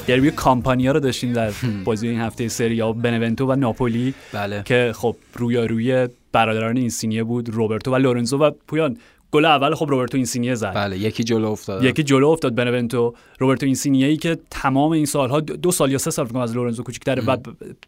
[0.06, 1.50] دربی کامپانیا رو داشتیم در
[1.84, 4.62] بازی این هفته سری ها بنونتو و ناپولی بله.
[4.64, 8.96] که خب رویارویی برادران اینسینیه بود روبرتو و لورنزو و پویان.
[9.34, 10.72] گل اول خب روبرتو اینسینیه زد.
[10.74, 11.84] بله یکی جلو افتاد.
[11.84, 16.10] یکی جلو افتاد بنونتو روبرتو اینسینیه ای که تمام این سالها دو سال یا سه
[16.10, 17.36] سال فکر از لورنزو کوچیک‌تره و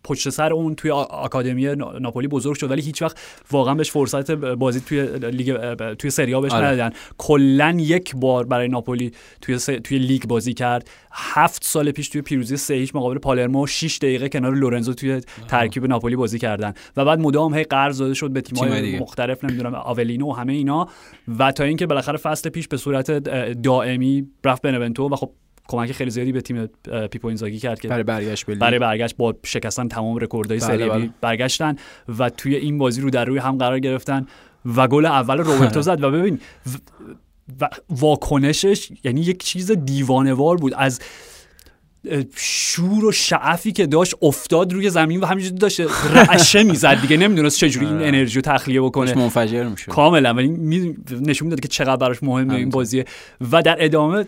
[0.04, 3.18] پشت سر اون توی آکادمی نا- ناپولی بزرگ شد ولی هیچ وقت
[3.50, 6.66] واقعا بهش فرصت بازی توی لیگ توی سری آ بهش آره.
[6.66, 6.90] ندادن.
[7.18, 10.90] کلا یک بار برای ناپولی توی س- توی لیگ بازی کرد.
[11.12, 15.86] هفت سال پیش توی پیروزی سه هیچ مقابل پالرمو 6 دقیقه کنار لورنزو توی ترکیب
[15.86, 16.74] ناپولی بازی کردن.
[16.96, 18.98] و بعد مدام هی قرض داده شد به تیم‌های.
[18.98, 20.88] مختلف نمی‌دونم آولینو و همه اینا.
[21.38, 23.10] و تا اینکه بالاخره فصل پیش به صورت
[23.62, 25.30] دائمی رفت بنونتو و خب
[25.68, 26.66] کمک خیلی زیادی به تیم
[27.10, 28.60] پیپو اینزاگی کرد که برای برگشت به لیگ.
[28.60, 30.98] برای برگشت با شکستن تمام رکوردهای بله، سری بله.
[30.98, 31.76] بی برگشتن
[32.18, 34.26] و توی این بازی رو در روی هم قرار گرفتن
[34.76, 36.40] و گل اول روبرتو زد و ببین
[37.60, 41.00] و- واکنشش یعنی یک چیز دیوانه‌وار بود از
[42.36, 45.80] شور و شعفی که داشت افتاد روی زمین و همینجوری داشت
[46.14, 47.16] رعشه می‌زد دیگه.
[47.16, 49.14] نمی‌دونست چجوری این انرژی رو تخلیه بکنه.
[49.14, 49.92] منفجر می‌شد.
[49.92, 50.34] کاملا.
[50.34, 50.48] ولی
[51.20, 52.70] نشون می‌داد که چقدر براش مهمه این.
[52.70, 53.04] بازیه.
[53.52, 54.26] و در ادامه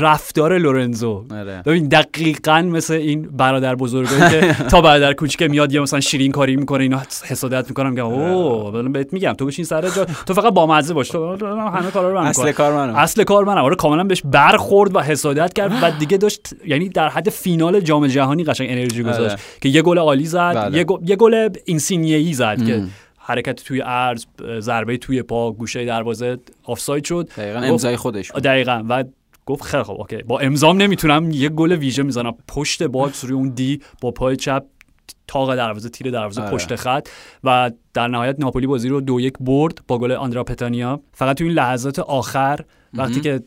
[0.00, 1.62] رفتار لورنزو آره.
[1.66, 6.56] ببین دقیقا مثل این برادر بزرگایی که تا برادر کوچیک میاد یه مثلا شیرین کاری
[6.56, 10.52] می‌کنه اینا حسادت می‌کنن میگم اوه الان بهت میگم تو بشین سر جا تو فقط
[10.52, 12.52] بامزه باش تو همه کارا رو من اصل می‌کنم.
[12.52, 16.48] کار منم اصل کار منم آره کاملا بهش برخورد و حسادت کرد و دیگه داشت
[16.66, 19.40] یعنی در حد فینال جام جهانی قشنگ انرژی گذاشت آره.
[19.60, 20.78] که یه گل عالی زد بله.
[20.78, 22.82] یه گل- یه گل اینسینیه‌ای زد که
[23.18, 24.24] حرکت توی عرض
[24.60, 28.42] ضربه توی پا گوشه دروازه آفساید شد دقیقا امضای خودش بود.
[28.42, 29.04] دقیقا و
[29.48, 30.16] گفت خیلی خب OK.
[30.16, 32.34] با امضام نمی‌تونم یه گل ویژه می‌زنم.
[32.48, 34.64] پشت box روی اون D با پای چپ
[35.26, 36.50] تاق دروازه تیر دروازه آره.
[36.50, 37.08] پشت خط
[37.44, 41.00] و در نهایت ناپولی بازی رو دو یک برد با گل آندرا پتانیا.
[41.12, 42.60] فقط تو این لحظات آخر
[42.94, 43.40] وقتی که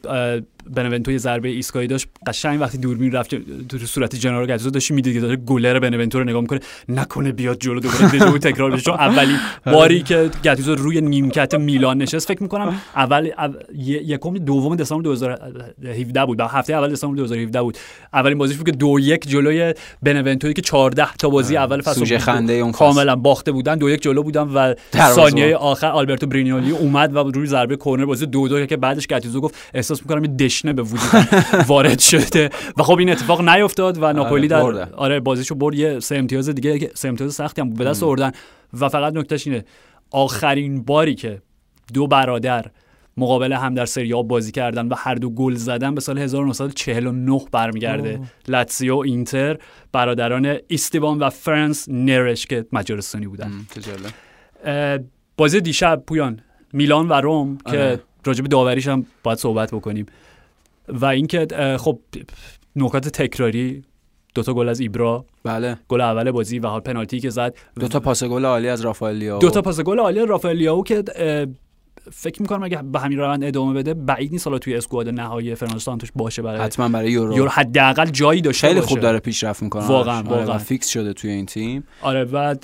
[0.69, 3.35] بنونتو یه ضربه ایستگاهی داشت قشنگ وقتی دوربین رفت
[3.69, 7.59] تو صورت جنارو گاتوزو داشت می‌دید که داره گلر بنونتو رو نگاه می‌کنه؟ نکنه بیاد
[7.59, 8.81] جلو دوباره دژو تکرار بشه.
[8.81, 13.29] چون اولین باری که گاتوزو روی نیمکت میلان نشست فکر می‌کنم اول,
[13.73, 16.41] یکم دوم دسامبر 2017 بود.
[16.41, 17.77] هفته اول دسامبر 2017 بود.
[18.13, 22.53] اولین بازیش بود که دو یک جلوی بنونتوی که 14 تا بازی اول فصل خنده
[22.53, 22.71] اون.
[22.71, 23.75] کاملا باخته بودن.
[23.75, 24.73] دو یک جلو بودن و.
[25.15, 29.41] ثانیه آخر آلبرتو برینیولی اومد و روی ضربه کرنر بازی دو دو که بعدش گاتوزو
[29.41, 31.25] گفت احساس می‌کنم دشنه به وجود
[31.67, 32.49] وارد شده.
[32.77, 34.61] و خب این اتفاق نیفتاد و ناپولی در.
[34.93, 35.75] آره بازیشو برد.
[35.75, 38.31] یه سه امتیاز دیگه سه امتیاز سختی هم به دست آوردن.
[38.79, 39.65] و فقط نکتهش اینه
[40.11, 41.41] آخرین باری که
[41.93, 42.65] دو برادر
[43.17, 47.41] مقابل هم در سری آ بازی کردن و هر دو گل زدن به سال 1949
[47.51, 48.19] برمیگرده.
[48.47, 49.57] لاتسیو اینتر
[49.91, 53.51] برادران ایستیوان و فرانس نرش که مجارستانی بودن.
[55.37, 56.39] بازی دیشب پویان
[56.73, 57.99] میلان و روم که آره.
[58.25, 60.05] راجب داوریش هم باید صحبت بکنیم.
[60.87, 61.47] و اینکه
[61.79, 61.99] خب
[62.75, 63.81] نکات تکراری
[64.35, 65.25] دوتا گل از ایبرا.
[65.43, 65.77] بله.
[65.87, 67.55] گل اول بازی و حال پنالتی که زد.
[67.79, 70.83] دو تا پاس گل عالی از رافائل لیائو دو تا پاس گل عالی رافائل لیائو
[70.83, 71.45] که اه،
[72.11, 75.79] فکر می‌کنم اگه به همین روند ادامه بده بعید نیست حالا توی squad نهایی فرناندو
[75.79, 77.37] سانتوش باشه برای حتما برای یورو.
[77.37, 78.81] یورو حداقل جایی داشته خیلی.
[78.81, 79.87] خوب داره پیشرفت می‌کنه.
[79.87, 80.57] واقعاً، آره، واقعاً.
[80.57, 81.83] فیکس شده توی این تیم.
[82.01, 82.55] آره و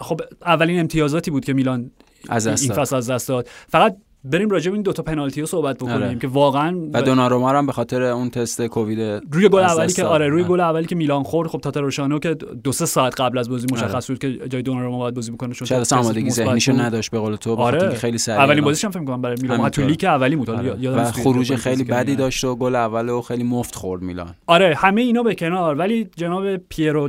[0.00, 1.90] خب اولین امتیازاتی بود که میلان
[2.28, 2.72] از این.
[2.72, 3.48] فصل از دست داد.
[3.68, 6.18] فقط بریم راجع به این دوتا پنالتی رو صحبت بکنیم آره.
[6.18, 10.04] که واقعا و دوناروما رو هم به خاطر اون تست کووید روی گل اولی که.
[10.04, 10.50] آره روی آره.
[10.50, 14.10] گل اولی که میلان خورد خب تاتاروشانو که دو سه ساعت قبل از بازی مشخص
[14.10, 16.72] بود که جای دوناروما باید بازی بکنه چون شاید آمادگی ذهنیشو.
[16.72, 19.82] نداشت به قول تو آره خیلی سریع اولین بازیش هم فکر کنم برای میلان تو.
[19.82, 20.76] لیگ اولی بود آره.
[20.80, 21.84] یادم و خروج خیلی.
[21.84, 25.74] بدی داشت و گل اول و خیلی مفت خورد میلان آره همه اینا به کنار
[25.74, 27.08] ولی جناب پیرو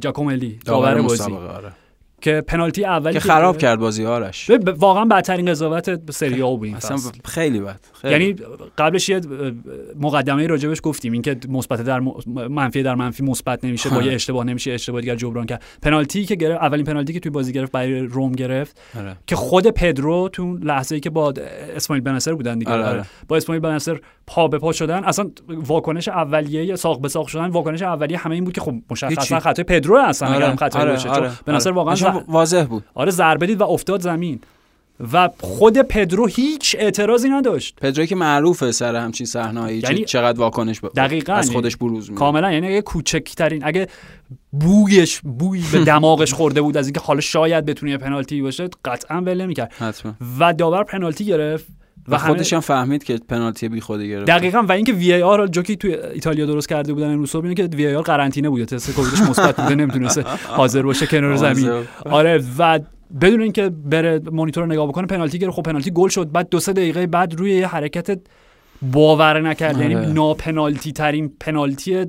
[0.00, 1.72] جاکوملی داور بازی مسابقه آره.
[2.20, 6.76] که پنالتی اولی که خراب کرد بازی آرش واقعا بدترین قضاوت سری آ بود این
[6.76, 6.98] اصلا.
[7.24, 8.12] خیلی بد خیلی.
[8.12, 8.36] یعنی
[8.78, 9.20] قبلش یه
[10.00, 12.14] مقدمه راجبش گفتیم اینکه مثبت در م-
[12.50, 16.34] منفی در منفی مثبت نمیشه با یه اشتباه نمیشه اشتباه دیگر جبران کرد پنالتی که
[16.34, 19.16] گرفت اولین پنالتی که توی بازی گرفت برای روم گرفت آره.
[19.26, 21.34] که خود پدرو تو لحظه ای که با
[21.76, 22.90] اسماعیل بنصر بودن دیگه آره، آره.
[22.90, 23.04] آره.
[23.28, 27.82] با اسماعیل بنصر پا به پا شدن اصلا واکنش اولیه ساق به ساق شدن واکنش
[27.82, 29.40] اولیه همه این بود که خب مشخصا.
[29.40, 31.76] خطای پدرو اصلا آره، اگر خطای آره، باشه آره، بنصر آره.
[31.76, 31.94] واقعا
[32.28, 32.84] واضح بود.
[32.94, 34.40] آره ضربه دید و افتاد زمین.
[35.12, 37.76] و خود پدرو هیچ اعتراضی نداشت.
[37.80, 40.88] پدروی که معروفه سر همچین صحنه‌ای یعنی چقدر واکنش ب...
[40.96, 42.18] دقیقاً از یعنی خودش بروز میده.
[42.18, 43.88] کاملا یعنی اگه کوچکترین اگه
[44.52, 49.20] بویش بوی به دماغش خورده بود از اینکه حالا شاید بتونه یه پنالتی باشه قطعا
[49.20, 49.72] ول نمی‌کرد.
[49.72, 50.14] حتما.
[50.38, 51.66] و داور پنالتی گرفت.
[52.08, 54.26] و خودش هم فهمید که پنالتی بی خودی گرفت.
[54.26, 57.68] دقیقا و اینکه وی ای آر جوکی توی ایتالیا درست کرده بودن امروز صبح که
[57.74, 60.24] وی ای آر قرنطینه بوده تست کوویدش مثبت بوده نمی‌تونسته
[60.58, 61.82] حاضر باشه کنار زمین.
[62.04, 62.78] آره و
[63.20, 65.56] بدون اینکه بره مانیتور رو نگاه بکنه پنالتی گرفت.
[65.56, 66.32] خب پنالتی گل شد.
[66.32, 68.18] بعد دو سه دقیقه بعد روی یه حرکت
[68.82, 69.90] باور نکرده آره.
[69.90, 72.06] یعنی ناپنالتی ترین پنالتی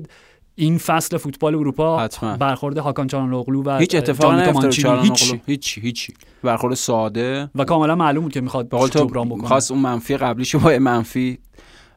[0.54, 2.36] این فصل فوتبال اروپا حتما.
[2.36, 5.00] برخورد هاکان چالانوغلو و هیچ اتفاق جانلوکا نیفتاد.
[5.04, 5.34] هیچ.
[5.46, 6.10] هیچ هیچ.
[6.42, 7.50] برخورد ساده.
[7.54, 9.48] و کاملا معلوم بود که می‌خواد به جبران بکنه.
[9.48, 11.38] خواست اون منفی قبلیشو با منفی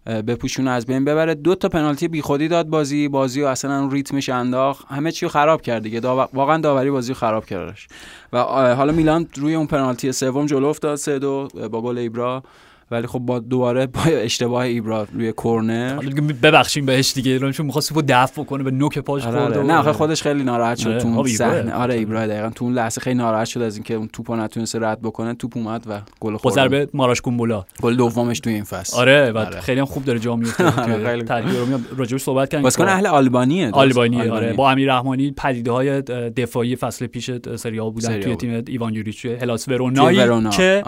[0.06, 1.36] بپوشونه از بین ببره.
[1.36, 3.08] دو تا پنالتی بیخودی داد بازی.
[3.08, 4.86] بازی و اصلا اون ریتمش انداخت.
[4.90, 6.00] همه چی رو خراب کرد دیگه.
[6.00, 7.88] داور- واقعا داوری بازی رو خراب کردش.
[8.34, 8.40] و
[8.76, 12.44] حالا میلان روی اون پنالتی سوم جلو افتاد سه دو با گل ایبرا.
[12.92, 17.66] ولی خب با دوباره با اشتباه ایبرا روی کرنر حالا دیگه ببخشیم بهش دیگه چون
[17.66, 19.68] می‌خواست توپو دفع بکنه به نوک پاش آره خورد آره.
[19.68, 21.28] نه آخه خودش خیلی ناراحت شد آره، تو اون.
[21.28, 21.74] صحنه.
[21.74, 22.50] آره ایبرا دقیقاً.
[22.50, 25.34] تو اون لحظه خیلی ناراحت شد از اینکه اون توپو نتونسته رد بکنه.
[25.34, 27.66] توپ اومد و گل خورد ضربه ماراش کومبولا.
[27.82, 28.98] گل دومش توی این فصل.
[28.98, 29.60] آره و آره.
[29.62, 33.78] خیلی هم خوب داره جا میفته آره، رو راجعش صحبت کردن بازیکن اهل آلبانیه درست؟
[33.78, 34.54] آلبانی آره.
[34.54, 38.36] با امیر رحمانی پدیده های دفاعی فصل پیش سری آ بودن توی.
[38.36, 40.50] تیم ایوان یوریچ هلاس توی ورونایی ورونا.
[40.50, 40.84] که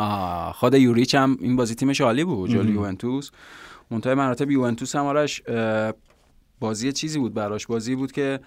[0.56, 2.74] خود یوریچ هم این بازی تیمش عالی بود جلوی.
[2.74, 3.32] یوونتوس.
[3.92, 5.42] منتهای مراتب یوونتوس هم آرش
[6.60, 7.68] بازی چیزی بود براش.
[7.68, 8.40] بازی بود که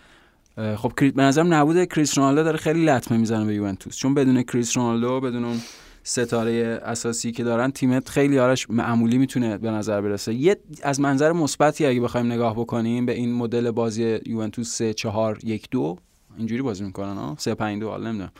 [0.77, 3.97] خب کری- به نظرم نبود کریس رونالدو داره خیلی لطمه می‌زنه به یوونتوس.
[3.97, 5.61] چون بدون کریس رونالدو بدون اون
[6.03, 10.35] ستاره اساسی که دارن تیمت خیلی آرش معمولی می‌تونه به نظر برسه.
[10.35, 15.39] یه از منظر مثبتی اگه بخوایم نگاه بکنیم به این مدل بازی یوونتوس 3 4
[15.43, 15.99] 1 2
[16.39, 18.33] اینجوری بازی می‌کنن ها 3 5 2 حالا نمی‌دونم.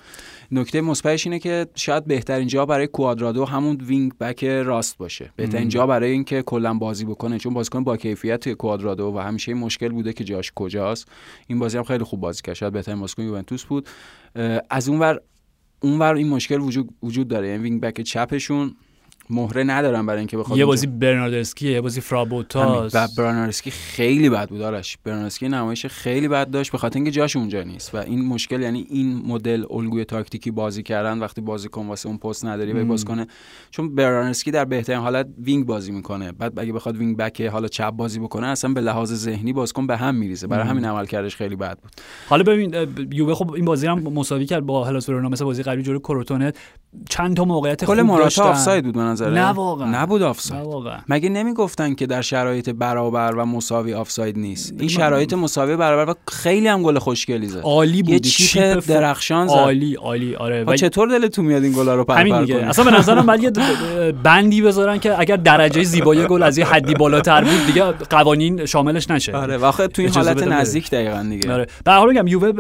[0.53, 5.33] نکته مثبتش اینه که شاید بهترین جا برای کوادرادو همون wing back راست باشه.
[5.37, 5.69] بهترین.
[5.69, 9.89] جا برای اینکه کلا بازی بکنه چون بازیکن با کیفیت کوادرادو و همیشه این مشکل
[9.89, 11.09] بوده که جاش کجاست.
[11.47, 12.55] این بازی هم خیلی خوب بازی کرد.
[12.55, 13.89] شاید بهترین بازیکن یوونتوس بود.
[14.71, 15.21] از اونور
[15.83, 17.49] اونور این مشکل وجود وجود داره.
[17.49, 18.77] یعنی wing back چپشون
[19.31, 22.01] مهره ندارن برای اینکه بخواد یه بازی برناردسکی یه بازی.
[22.01, 22.95] فرابوتاس.
[22.95, 24.99] و برناردسکی خیلی بد بود آرش.
[25.05, 27.95] برناردسکی نمایش خیلی بد داشت به خاطر اینکه جاش اونجا نیست.
[27.95, 32.45] و این مشکل یعنی این مدل الگوی تاکتیکی بازی کردن وقتی بازیکن واسه اون پست
[32.45, 32.85] نداری و.
[32.85, 33.27] باز کنه.
[33.71, 36.33] چون برناردسکی در بهترین حالت wing بازی می‌کنه.
[36.33, 39.97] بعد اگه بخواد wing back حالا چپ بازی بکنه اصلا به لحاظ ذهنی بازیکن به
[39.97, 40.47] هم میریزه.
[40.47, 40.71] برای.
[40.71, 41.91] همین عملکردش خیلی بد بود.
[42.29, 42.75] حالا ببین
[43.13, 46.53] یووه خب این بازی هم مساوی کرد با هلاس مثل بازی قبلی جلوی کروتونه
[47.09, 48.43] چند تا موقعیت خوب گل موراتا داشتن.
[48.43, 50.03] آفساید بود به نظر نه واقعا.
[50.03, 50.99] نبود نه آفساید واقعا.
[51.09, 56.15] مگه نمی‌گفتن که در شرایط برابر و مساوی آفساید نیست؟ این شرایط مساوی برابر و
[56.29, 59.55] خیلی هم گل خوشگلی زد عالی بود یه چیپ درخشان زد.
[59.55, 60.65] عالی عالی آره.
[60.65, 62.55] و چطور دلتون میاد این گلا رو پرپر همین دیگه.
[62.55, 63.53] کنید؟ اصلا به نظرم بعد یه
[64.25, 69.11] بندی بذارن که اگر درجه زیبایی گل از یه حدی بالاتر بود دیگه قوانین شاملش
[69.11, 69.37] نشه.
[69.37, 70.43] آره و آخه تو این حالت.
[70.43, 71.53] نزدیک دقیقا دیگه.
[71.53, 71.67] آره.
[71.85, 72.53] به هر حال میگم یووه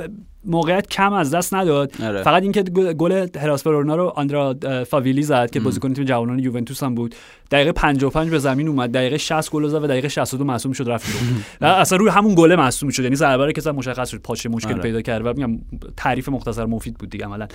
[0.45, 2.03] موقعیت کم از دست نداد.
[2.03, 2.23] آره.
[2.23, 4.57] فقط اینکه گل گل هراس ورونا رو آندرا
[4.89, 5.61] فاویلی زد که.
[5.61, 7.15] بازیکن تیم جوانان یوونتوس هم بود.
[7.51, 8.93] دقیقه 55 به زمین اومد.
[8.93, 11.07] دقیقه 60 گل زد و دقیقه 62 مصدوم شد رفت
[11.61, 13.03] و اصلا روی همون گل مصدوم شد.
[13.03, 14.83] یعنی ضربه رو که مشخص شد پاچه مشکل آره.
[14.83, 15.59] پیدا کرد و میگم
[15.97, 17.47] تعریف مختصر مفید بود دیگه عملا.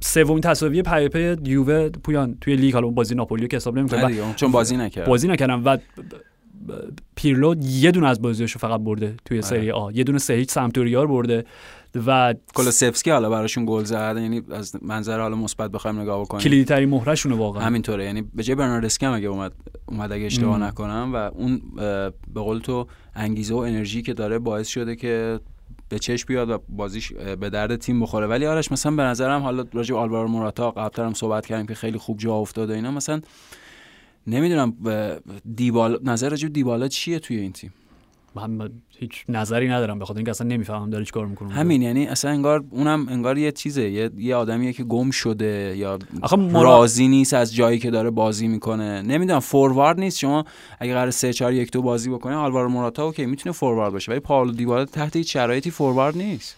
[0.00, 2.74] سومین تساوی پیاپی یووه پویان توی لیگ.
[2.74, 5.06] حالا بازی ناپولیو که حساب نه نمی‌کنه چون بازی نکرد.
[5.06, 5.64] بازی نکردم.
[5.64, 5.78] و
[7.14, 9.46] پیرلو یه دونه از بازیاشو فقط برده توی آره.
[9.46, 9.90] سری آ.
[9.90, 11.44] یه دونه سه هیچ سمتوریار برده
[12.06, 14.14] و کلوسفسکی حالا براشون گل زد.
[14.16, 16.44] یعنی از منظر حالا مثبت بخوایم نگاه بکنیم.
[16.44, 17.62] کلیدی ترین مهرشونه واقعا.
[17.62, 18.04] همینطوره.
[18.04, 19.52] یعنی به جای برناردسکی هم اگه اومد
[19.86, 20.58] اومد اگه اشتباه.
[20.58, 21.62] نکنم و اون
[22.34, 25.40] به قول تو انگیزه و انرژی که داره باعث شده که
[25.88, 28.26] به چشم بیاد و بازیش به درد تیم بخوره.
[28.26, 31.98] ولی آرش مثلا به نظرم حالا راجع آلوارو موراتا قبلتر هم صحبت کردیم که خیلی
[31.98, 33.20] خوب جا افتاده اینا مثلا
[34.26, 34.72] نمی‌دونم
[35.56, 37.72] دیبال نظر راجع به دیبالا چیه توی این تیم؟
[38.34, 42.64] من هیچ نظری ندارم بخاطر اینکه اصلا نمی‌فهمم داره چیکار می‌کنه همین یعنی اصلا انگار
[42.70, 47.54] اونم انگار یه چیزه یه, یه آدمیه که گم شده یا مرا- راضی نیست از
[47.54, 49.02] جایی که داره بازی می‌کنه.
[49.02, 50.18] نمی‌دونم فوروارد نیست.
[50.18, 50.44] شما
[50.78, 54.20] اگه قرار 3 4 1 2 بازی بکنه آلوارو موراتا اوکی می‌تونه فوروارد باشه ولی
[54.20, 56.56] پاولو دیبالا تحت هیچ شرایطی فوروارد نیست.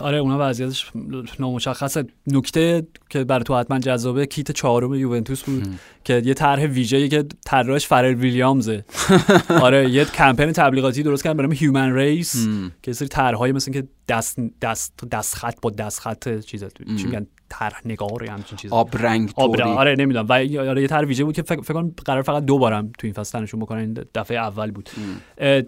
[0.00, 0.90] آره اونا وضعیتش
[1.38, 2.04] نامشخصه.
[2.26, 5.78] نکته که برای تو حتما جذابه کیت چهارم یوونتوس بود هم.
[6.04, 8.84] که یه طرح ویژه‌ای که طراحش فارل ویلیامزه.
[9.62, 12.72] آره یه کمپین تبلیغاتی درست کردن به نام Human Race هم.
[12.82, 16.68] که سری طرحهای مثل که دست دست دست خط با دست خط چیزا.
[16.68, 19.32] چی میگن؟ طرح نگار یا همچین چیزا آب رنگ
[19.76, 20.26] آره نمی‌دونم.
[20.28, 23.14] و آره یه طرح ویژه بود که فکر کنم قرار فقط دو بارم تو این
[23.14, 24.90] فصل تنشون بکنن دفعه اول بود.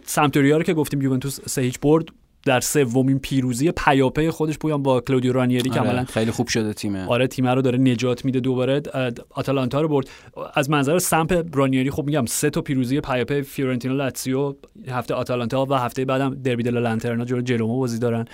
[0.04, 2.04] سمپدوریا رو که گفتیم یوونتوس سه هیچ برد.
[2.46, 7.06] در سومین پیروزی پیاپی خودش پویان با کلودیو رانیری که آره، خیلی خوب شده تیمه
[7.06, 8.82] آره تیم رو داره نجات میده دوباره.
[9.30, 10.08] آتالانتا رو برد.
[10.54, 14.54] از منظر سمپ رانیری خب میگم سه تا پیروزی پیاپی فیورنتینا لاتزیو
[14.88, 18.24] هفته آتالانتا و هفته بعدم دربی دل لانترنا جلو جنوا بازی دارن.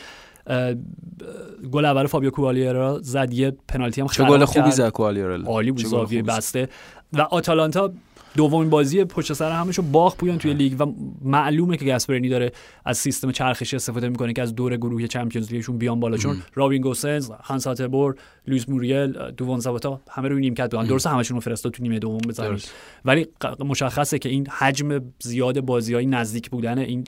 [1.72, 4.70] گل اول فابیو کوالیارلا زد یه پنالتی هم خراب گل خوبی.
[4.70, 6.22] زد کوالیارلا عالی بود زاویه.
[6.22, 6.68] بسته.
[7.12, 7.92] و آتالانتا
[8.36, 10.86] دومین بازی پشت سر همش رو باخت پویان توی لیگ و
[11.22, 12.52] معلومه که گاسپرینی داره
[12.84, 16.16] از سیستم چرخشی استفاده می‌کنه که از دور گروهی چمپیونز لیگشون بیان بالا.
[16.16, 18.14] چون رابین گوسنز هانس هاته‌بور
[18.46, 22.18] لوئیس موریل دوون زاباتا همه روی نیمکت بودن درسته همشون رو فرستاد تو نیمه دوم
[22.18, 22.74] درست.
[23.04, 23.26] ولی
[23.58, 27.04] مشخصه که این حجم زیاد بازی های نزدیک بودن این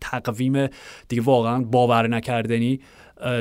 [0.00, 0.66] تقویم
[1.08, 2.80] دیگه واقعا باور نکردنی.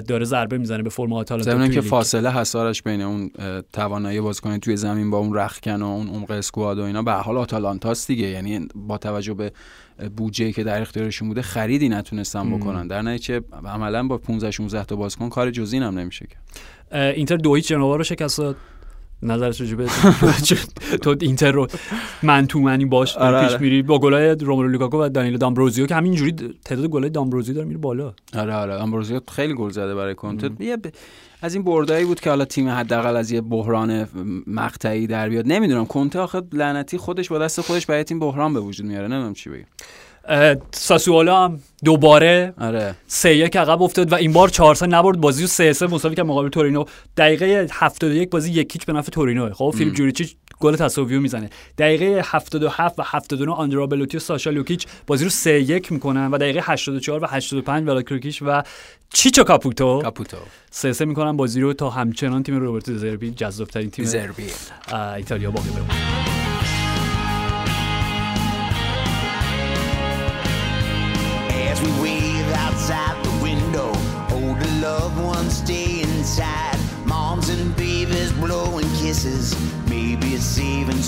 [0.07, 1.81] داره ضربه می‌زنه به فرم آتالانتا توی که.
[1.81, 3.31] فاصله حسارش بین اون
[3.73, 7.37] توانایی بازیکن توی زمین با اون رخکن و اون عمق اسکواد و اینا به حال
[7.37, 8.27] آتالانتاست دیگه.
[8.27, 9.51] یعنی با توجه به
[10.17, 12.87] بودجه که در اختیارشون بوده خریدی نتونستن بکنن.
[12.87, 16.37] در نتیجه عملا با 15 16 تا بازیکن کار جزئی هم نمیشه که
[17.15, 18.41] اینتر دو هیچ جنوا رو شکست
[19.21, 19.31] داد.
[19.31, 19.85] نظرت راجع به
[21.01, 21.67] تو اینتر رو
[22.23, 23.61] من تو منی باش آره، پیش آره.
[23.61, 27.79] میری با گلای روملو لوکاکو و دانیل دامبروزیو که همینجوری تعداد گلای دامبروزیو داره میره
[27.79, 28.13] بالا.
[28.37, 28.75] آره آره.
[28.75, 30.49] آمبروزیو خیلی گل زده برای کنته.
[31.41, 34.07] از این بردایی بود که حالا تیم حداقل از یه بحران
[34.47, 35.47] مقطعی در بیاد.
[35.47, 39.07] نمی‌دونم کنته آخه لعنتی خودش با دست خودش برای تیم بحران به وجود میاره.
[39.07, 39.65] نمی‌دونم چی بگم.
[40.29, 42.95] اه، ساسوالو هم دوباره آره.
[43.07, 45.21] سه یک عقب افتاد و این بار 4 3 نبرد.
[45.21, 46.85] بازی رو 3 3 مساوی کرد مقابل تورینو.
[47.17, 51.49] دقیقه 71 بازی یک هیچ به نفع تورینو خب فیلیپ جوریچیچ گل تساوی می‌زنه.
[51.77, 56.37] دقیقه 77 و 79 آندرا بلوتی و ساشا لوکیچ بازی رو 3 1 می‌کنن و
[56.37, 58.63] دقیقه 84 و 85 ولاکروکیش و
[59.13, 60.01] چیچو کاپوتو.
[60.01, 60.37] کاپوتو.
[60.71, 64.47] 3 3 می‌کنن بازی رو تا همچنان تیم روبرتو زربی جذاب‌ترین تیم زربی
[65.15, 66.38] ایتالیا باقی بمونه.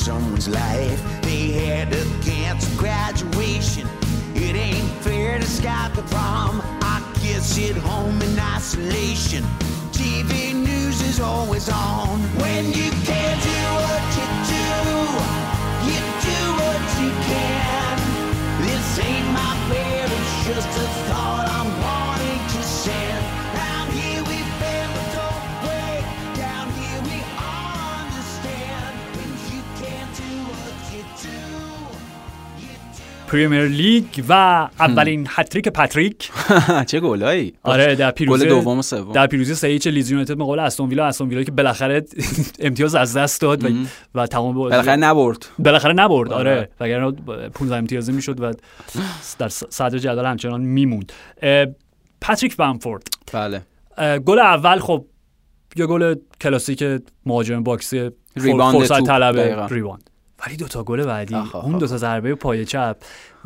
[0.01, 0.99] Someone's life.
[1.21, 3.87] They had to cancel graduation.
[4.33, 6.59] It ain't fair to Scott the prom.
[6.81, 9.43] I guess at home in isolation.
[9.91, 12.10] TV news is always on.
[33.31, 34.33] پریمیر لیگ و
[34.79, 36.31] اولین هتریک پاتریک
[36.89, 37.53] چه گلایی.
[37.63, 39.11] آره در پیروزی گل دوم و سوم.
[39.11, 42.05] در پیروزی سه هیچ لیدز یونایتد مقابل استون ویلا استون ویلا که بالاخره
[42.59, 43.67] امتیاز از دست داد و,
[44.15, 45.45] و تمام بالاخره نبرد.
[45.59, 46.69] بالاخره نبرد آره.
[46.79, 47.11] وگرنه
[47.53, 48.53] 15 امتیازی می‌شد و
[49.39, 51.11] در صدر جدول همچنان میموند.
[52.21, 53.61] پاتریک بامفورد بله.
[54.25, 55.05] گل اول خب
[55.75, 56.83] یه گل کلاسیک
[57.25, 59.73] مهاجم box ی rebound فرصت طلب.
[59.73, 60.10] rebound
[60.47, 62.97] ولی دوتا گل بعدی آخ، آخ، اون دوتا ضربه پای چپ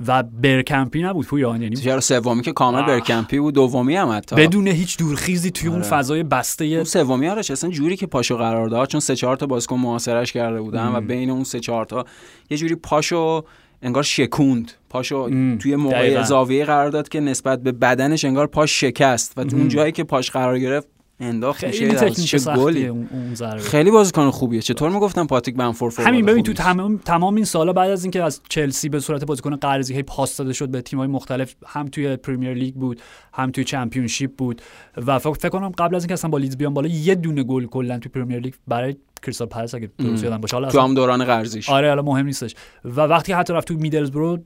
[0.07, 2.81] و برکمپی نبود پویان یعنی چرا سومی که کامل.
[2.81, 5.89] برکمپی بود دومی هم حتی بدون هیچ دورخیزی توی اون آره.
[5.89, 9.45] فضای بسته اون سومی آرش اصلا جوری که پاشو قرار داد چون سه چهار تا
[9.45, 12.05] بازیکن محاصرش کرده بودن و بین اون سه چهار تا
[12.49, 13.43] یه جوری پاشو
[13.81, 16.23] انگار شکوند پاشو ام، توی موقع.
[16.23, 20.31] زاویه قرار داد که نسبت به بدنش انگار پاش شکست و اون جایی که پاش
[20.31, 20.87] قرار گرفت
[21.19, 23.59] انداخت میشه چه گلی؟ اون ضربه.
[23.59, 24.61] خیلی بازیکن خوبیه.
[24.61, 28.23] چطور می‌گفتم پاتریک بمفورد فوروارد همین ببین تو؟ تمام تمام این سالا بعد از اینکه
[28.23, 32.15] از چلسی به صورت بازیکن قرضی هی پاس داده شد به تیم‌های مختلف هم توی
[32.15, 33.01] پریمیر لیگ بود
[33.33, 34.61] هم توی چمپیونشیپ بود
[34.97, 37.99] و فکر کنم قبل از اینکه اصلا با لیدز بیان بالا یه دونه گل کلا
[37.99, 40.55] توی پریمیر لیگ برای کریستال پالاس اگه درست یادم باشه.
[40.55, 41.69] حالا تو هم دوران قرضیش.
[41.69, 42.55] آره حالا مهم نیستش.
[42.85, 44.39] و وقتی حتی رفت تو میدلزبرو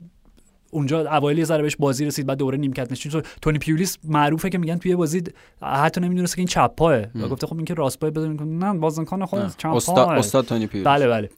[0.70, 3.12] اونجا اوایل یه ذره بهش بازی رسید بعد دوره نیمکت نشین.
[3.12, 5.22] شد تونی پیولیس معروفه که میگن توی بازی
[5.62, 8.78] حتی نمی‌دونسته که این چپ پاه و گفته خب این که راست پاه بزنین نه
[8.78, 10.86] بازیکن خود چپ استاد استاد تونی پیولیس.
[10.86, 11.30] بله بله.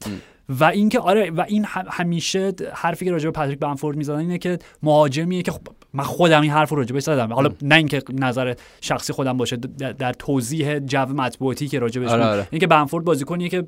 [0.49, 4.37] و اینکه آره و این هم- همیشه حرفی که راجع به پاتریک بنفورد می‌زنن اینه
[4.37, 5.61] که مهاجمیه که خب
[5.93, 7.33] من خودم این حرف رو راجع بهش زدم.
[7.33, 12.25] حالا نه اینکه نظر شخصی خودم باشه در, توضیح جو مطبوعاتی که راجع بهش آره،
[12.25, 12.47] آره.
[12.51, 13.67] اینکه بنفورد بازیکنیه که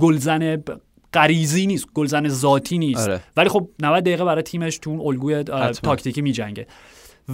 [0.00, 0.62] گلزن
[1.14, 3.20] غریزی نیست گلزن ذاتی نیست آره.
[3.36, 5.44] ولی خب 90 دقیقه برای تیمش تو اون الگوی.
[5.82, 6.66] تاکتیکی میجنگه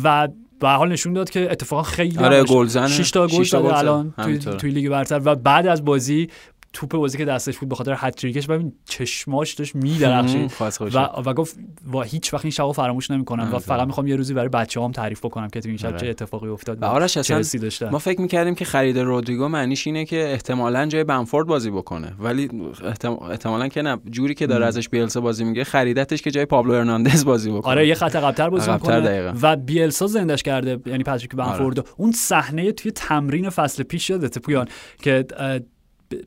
[0.05, 0.29] و
[0.61, 2.45] به حال نشون داد که اتفاقا خیلی آره،.
[2.45, 2.89] گلزنه.
[2.89, 3.79] شش تا گل زده.
[3.79, 4.39] الان توی.
[4.39, 6.29] توی لیگ برتر و بعد از بازی
[6.73, 10.53] توپ بازی که دستش بود به خاطر هتریکش ببین چشماش داشت میدرخشید.
[10.95, 11.57] و, و گفت
[11.93, 15.25] و هیچ وقت این شبو فراموش نمی‌کنم و فقط می‌خوام یه روزی برای بچه‌هام تعریف
[15.25, 15.99] بکنم که تو این شب آره.
[15.99, 17.89] چه اتفاقی افتاد آرش اصلا داشتن.
[17.89, 22.13] ما فکر می‌کردیم که خرید رودریگو معنیش اینه که احتمالا جای بنفورد بازی بکنه.
[22.19, 22.51] ولی
[22.85, 23.99] احتم- احتمالا که نه.
[24.11, 27.71] جوری که داره ازش بیلسا بازی میگه خریدتش که جای پابلو هرناندز بازی بکنه.
[27.71, 29.33] آره یه خط عقب‌تر بازی می‌کنه.
[29.43, 31.87] و بیلسا زندش کرده یعنی پاتریک بنفورد.
[31.97, 34.69] اون صحنه توی تمرین فصل پیش یادته پویان
[35.03, 35.25] که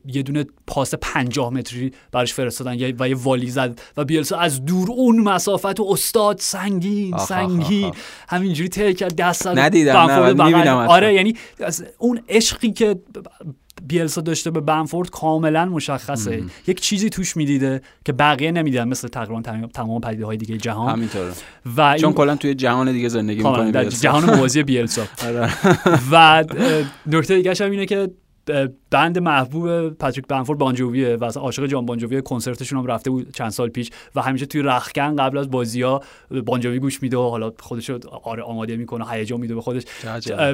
[0.06, 2.72] یه دونه پاس 50 متری براش فرستادن.
[2.98, 3.80] و یه والی زد.
[3.96, 7.96] و بیلسا از دور اون مسافت و استاد سنگین آخ، آخ، سنگین آخ،
[8.28, 9.96] همینجوری ته کرد دست ندیدم،
[10.42, 10.70] نه،.
[10.72, 12.96] آره یعنی از اون عشقی که
[13.86, 16.42] بیلسا داشته به بنفورد کاملا مشخصه.
[16.66, 19.42] یک چیزی توش می‌دیده که بقیه نمی‌دیدن مثل تقریبا
[19.74, 20.92] تمام- پدیده های دیگه جهان.
[20.92, 21.32] همینطوره.
[21.76, 25.52] و چون کلا توی جهان دیگه زندگی می‌کنه در جهان موازی بیلسا آره.
[26.12, 26.44] و
[27.06, 28.08] نکته دیگه هم اینه که
[28.90, 33.68] بند محبوب پاتریک بنفورد بانجوویه و عاشق جان بانجووی کنسرتشون هم رفته بود چند سال
[33.68, 36.02] پیش و همیشه توی رخکن قبل از بازی ها
[36.46, 39.82] بانجووی گوش میده و حالا خودش رو آره آماده می‌کنه هیجان میده به خودش.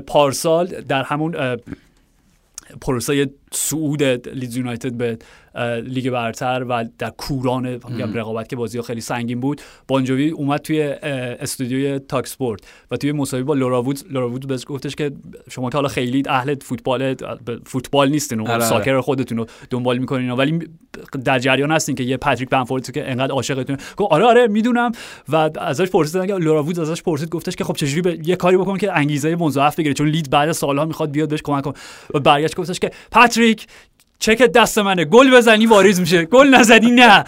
[0.06, 1.56] پارسال در همون
[2.80, 5.18] پروسه صعود لیدز یونایتد به
[5.84, 7.66] لیگ برتر و در کوران
[8.14, 12.96] رقابت که بازی ها خیلی سنگین بود بن جووی اومد توی استودیوی تاک سپورت و
[12.96, 15.12] توی مصاحبه با لورا وودز لورا وودز بهش گفتش که
[15.50, 17.14] شما که حالا خیلی اهل فوتبال
[17.66, 18.64] فوتبال نیستین و آره، آره.
[18.64, 20.68] soccer خودتون رو دنبال می‌کنین ولی
[21.24, 23.76] در جریان هستین که یه پاتریک بمفورد که انقدر عاشقتون.
[23.96, 24.92] گفت آره آره می‌دونم.
[25.28, 28.56] و ازش پرسیدن که لورا وودز ازش پرسید گفتش که خب چجوری به یه کاری
[28.56, 29.94] بکن که انگیزه مضاعف بگیره.
[29.94, 31.74] چون لیدز بعد سالها می‌خواد بیاد بهش کمک کنه.
[32.14, 33.68] و برگشت گفتش که پاتریک Patrick.
[34.19, 37.23] چک دست منه گل بزنی واریز میشه گل نزنی نه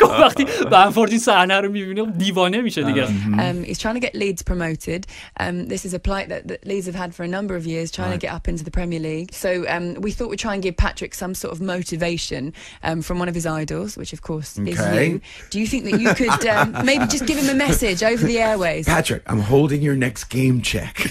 [0.00, 4.14] گفت وقتی بنفورد این صحنه رو میبینه دیوانه میشه دیگه Um, he's trying to get
[4.22, 5.06] Leeds promoted.
[5.44, 7.88] Um, this is a plight that, that Leeds have had for a number of years,
[7.98, 9.28] trying to get up into the Premier League.
[9.44, 12.42] So um, we thought we'd try and give Patrick some sort of motivation
[12.88, 15.08] um, from one of his idols, which of course is Okay.
[15.10, 15.20] you.
[15.52, 18.38] Do you think that you could um, maybe just give him a message over the
[18.48, 18.84] airways?
[18.96, 20.94] Patrick, I'm holding your next game check.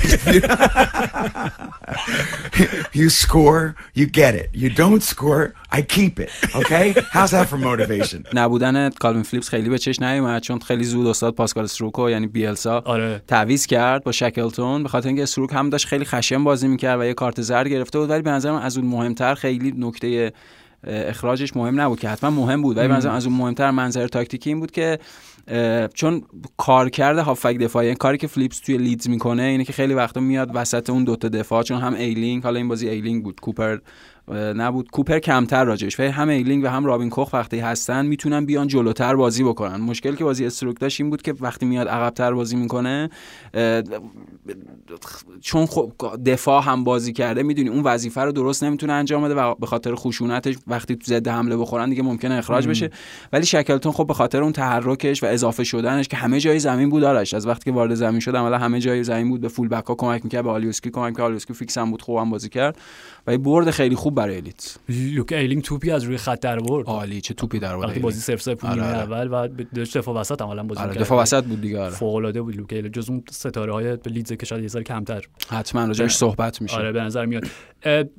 [2.99, 4.49] you score, you get it.
[4.63, 6.30] You don't score, I keep it.
[6.55, 6.92] Okay?
[7.12, 8.26] How's that for motivation?
[8.34, 12.82] نبودن کالوین فلیپس خیلی به چش نیومد چون خیلی زود استاد پاسکال استروکو یعنی بیلسا
[12.84, 13.22] آره.
[13.26, 17.05] تعویض کرد با شکلتون به خاطر اینکه استروک هم داشت خیلی خشن بازی می‌کرد و
[17.05, 20.32] یه کارت زرد گرفته بود ولی به نظرم از اون مهمتر خیلی نکته
[20.84, 24.51] اخراجش مهم نبود که حتما مهم بود ولی به نظرم از اون مهمتر منظر تاکتیکی
[24.51, 24.98] این بود که
[25.94, 26.22] چون
[26.57, 30.51] کارکرد هافبک دفاعی این کاری که فلیپس توی لیدز می‌کنه اینه که خیلی وقتا میاد
[30.55, 33.78] وسط اون دوتا دفاع چون هم ایلینگ حالا این بازی ایلینگ بود کوپر
[34.34, 34.90] نبود.
[34.90, 36.00] کوپر کمتر راجعش.
[36.00, 39.76] ولی هم ایلینگ و هم رابین کوخ وقتی هستن می‌تونن بیان جلوتر بازی بکنن.
[39.76, 43.10] مشکل که بازی استروک داشت این بود که وقتی میاد عقبتر بازی می‌کنه
[45.40, 45.92] چون خب
[46.26, 49.94] دفاع هم بازی کرده می‌دونی اون وظیفه رو درست نمی‌تونه انجام بده و به خاطر
[49.94, 52.90] خشونتش وقتی تو ضد حمله بخورن دیگه ممکنه اخراج بشه.
[53.32, 57.04] ولی شکلتون خب به خاطر اون تحرکش و اضافه شدنش که همه جای زمین بود
[57.04, 57.34] آرش.
[57.34, 59.40] از وقتی که وارد زمین شد عملا همه جای زمین بود.
[59.40, 61.26] به full back ها کمک می‌کرد به آلیوسکی کمک می‌کرد.
[61.26, 62.78] آلیوسکی فیکس هم بود خوبم بازی کرد.
[63.26, 66.86] و برد خیلی خوب برای الیت لوک ایلینگ توپی از روی خط در برد.
[66.86, 68.86] عالی چه توپی در وقتی آورد بازی صفر صفر بود نیمه.
[68.86, 69.48] اول و
[69.94, 71.04] دفاع وسط عملا بازی آره می‌کرد.
[71.04, 71.90] دفاع وسط بود دیگه آره.
[71.94, 72.56] فوق العاده بود.
[72.56, 75.24] لوک ایلینگ جز اون ستاره های لیدز که شاید یه ذره کمتر.
[75.48, 76.76] حتما راجعش صحبت میشه.
[76.76, 77.44] آره به نظر میاد.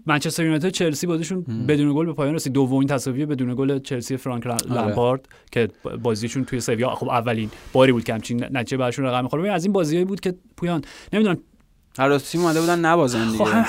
[0.06, 2.54] منچستر یونایتد چلسی بازیشون بدون گل به پایان رسید.
[2.54, 4.56] دومین تساوی بدون گل چلسی فرانک آره.
[4.56, 5.70] ل- لمپارد که
[6.02, 9.74] بازیشون توی سویا خب اولین باری بود که همچین نتیجه براشون رقم ببین از این
[9.74, 10.82] بازیایی بود که پویان
[11.14, 11.38] نمی‌دونم
[12.00, 13.46] هر دو تیم اومده بودن نبازن خب دیگه.
[13.46, 13.66] هم-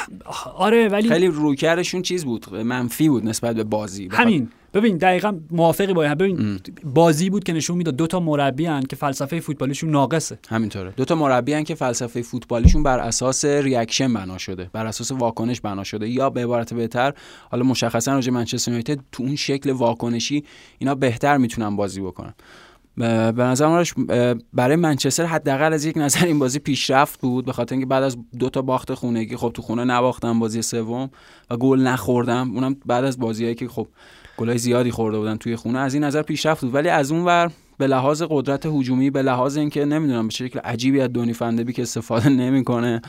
[0.56, 4.08] آره ولی خیلی رویکردشون چیز بود منفی بود نسبت به بازی.
[4.08, 4.48] بخاطر- همین.
[4.74, 6.14] ببین دقیقا موافقی با این.
[6.14, 10.38] ببین بازی بود که نشون می‌داد دو تا مربی هن که فلسفه فوتبالیشون ناقصه.
[10.48, 10.92] همینطوره.
[10.96, 15.60] دو تا مربی هن که فلسفه فوتبالیشون بر اساس reaction بنا شده بر اساس واکنش
[15.60, 16.08] بنا شده.
[16.08, 17.12] یا به عبارت بهتر
[17.50, 20.44] حالا مشخصا راجع منچستر یونایتد تو اون شکل واکنشی
[20.78, 22.34] اینا بهتر می‌تونن بازی بکنن.
[22.96, 23.84] به نظر
[24.52, 28.16] برای منچستر حداقل از یک نظر این بازی پیشرفت بود به خاطر اینکه بعد از
[28.38, 31.10] دو تا باخت خونگی خب تو خونه نباختم بازی سوم
[31.50, 33.88] و گل نخوردم اونم بعد از بازیایی که خب
[34.36, 36.74] گلای زیادی خورده بودن توی خونه از این نظر پیشرفت بود.
[36.74, 41.00] ولی از اون ور به لحاظ قدرت هجومی به لحاظ اینکه نمی‌دونم به شکل عجیبی
[41.00, 43.02] از دونی فندبی که استفاده نمی‌کنه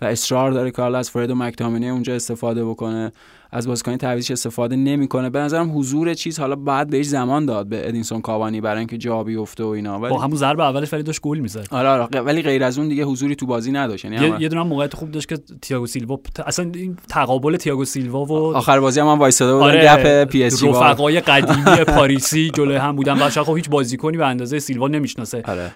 [0.00, 3.12] و اصرار داره حالا از فرید و مکتامینی اونجا استفاده بکنه.
[3.54, 5.30] از بازیکن تعویضش استفاده نمی‌کنه.
[5.30, 9.24] به نظرم حضور چیز حالا بعد بهش زمان داد به ادینسون کاوانی برای اینکه جا
[9.24, 9.98] بیفته و اینا.
[9.98, 11.66] ولی با همون ضربه اولش ولی داشت گل می‌زد.
[11.70, 12.20] آره آره.
[12.20, 14.04] ولی غیر از اون دیگه حضوری تو بازی نداشت.
[14.04, 18.32] یعنی یه, دونه موقعیت خوب داشت که تییاگو سیلوا اصلا این تقابل تییاگو سیلوا و
[18.32, 22.76] آخر بازی هم, هم وایساده بودن آره گپ پی اس جی رفقای قدیمی پاریسی جلوی
[22.76, 23.22] هم بودن.
[23.22, 25.42] و خب هیچ بازیکنی به اندازه سیلوا نمی‌شناسه.
[25.44, 25.70] آره.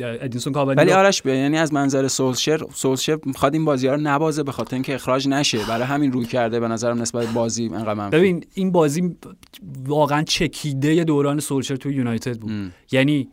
[0.00, 4.00] ادینسون کاوانی ولی آرش به یعنی از منظر سولشر سولشر می‌خواد این بازی ها رو
[4.00, 5.58] نبازه به خاطر اینکه اخراج نشه.
[5.68, 8.16] برای همین رویکرد به نظرم نسبت بازی انقدر منفی.
[8.16, 9.16] ببین این بازی
[9.86, 12.72] واقعا چکیده دوران سولشر توی یونایتد بود.
[12.92, 13.28] یعنی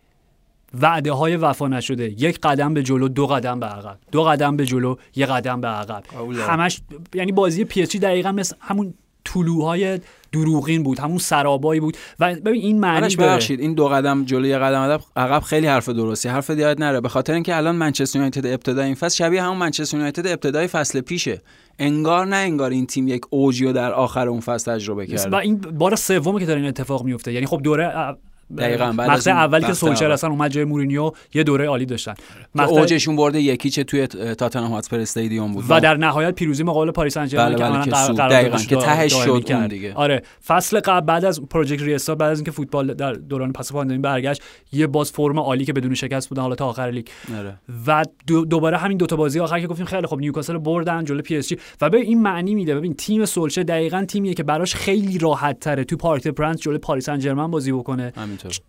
[0.81, 2.09] وعده های وفا نشده.
[2.09, 3.97] یک قدم به جلو دو قدم به عقب.
[4.11, 6.03] دو قدم به جلو یک قدم به عقب.
[6.13, 6.47] اولا.
[6.47, 6.81] همش
[7.13, 8.93] یعنی بازی پی اس جی دقیقا مثل همون
[9.25, 9.99] طلوع‌های
[10.31, 11.97] دروغین بود همون سرابایی بود.
[12.19, 16.29] و ببین این معنی ببخشید این دو قدم جلو یه قدم عقب- خیلی حرف درستی.
[16.29, 17.01] حرف یاد نره.
[17.01, 21.01] به خاطر اینکه الان منچستر یونایتد ابتدای این فصل شبیه همون منچستر یونایتد ابتدای فصل
[21.01, 21.41] پیشه.
[21.79, 25.37] انگار نه انگار این تیم یک اوجی رو در آخر اون فصل تجربه و کرده.
[25.37, 27.33] این بار سومه که داره این اتفاق میفته.
[27.33, 28.15] یعنی خب دوره
[28.57, 30.13] دقیقاً، بعد از مقطع اولی که سولشر اول.
[30.13, 32.21] اصلا اومد جای مورینیو یه دوره عالی داشتن که
[32.55, 36.91] مقطع- اوجشون برده یکی چه توی تاتنهام هاتسپر استادیوم بود و در نهایت پیروزی مقابل
[36.91, 39.67] پاریس سن ژرمن بله، که بله، که قرار- دقیقاً، که دا- تهش شد اون.
[39.67, 39.93] دیگه.
[39.93, 43.97] آره فصل قبل بعد از Project Restart بعد از اینکه فوتبال در دوران پسا پاندمی
[43.97, 44.41] برگشت
[44.71, 47.07] یه باز فرم عالی که بدون شکست بودن حالا تا آخر لیگ
[47.39, 47.53] آره.
[47.87, 51.37] و دو- دوباره همین دوتا بازی آخر که گفتیم خیلی خب نیوکاسل بردن جلو پی
[51.37, 55.17] اس جی و به این معنی میده ببین تیم سولشر دقیقا تیمیه که براش خیلی
[55.17, 58.13] راحت تره تو پارک پرنس جلو پاریس سن ژرمن بازی بکنه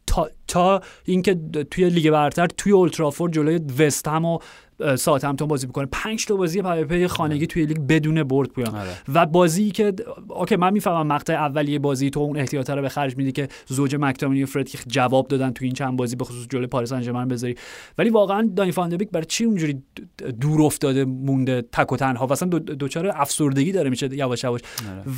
[0.07, 1.35] تا, تا اینکه
[1.71, 4.39] توی لیگ برتر توی اولدترافورد جلوی وست هم و
[4.81, 8.75] اه، ساوثهمپتون بازی بکنه پنج تا بازی پیاپی خانگی توی لیگ بدون برد پویان.
[8.75, 8.91] آره.
[9.15, 9.93] و بازی که
[10.29, 13.97] OK من می‌فهمم مقطع اولیه بازی تو اون احتیاط رو به خرج میدی که زوج
[14.01, 17.03] مکتامینی و فرد که جواب دادن تو این چند بازی به خصوص جلوی پاریس سن
[17.03, 17.55] ژرمن بذاری.
[17.99, 19.83] ولی واقعا دانی فان د بیک برای چی اونجوری
[20.41, 24.61] دور افتاده مونده تک و تنها؟ و اصلا دو- دچار افسردگی داره میشه یواش یواش.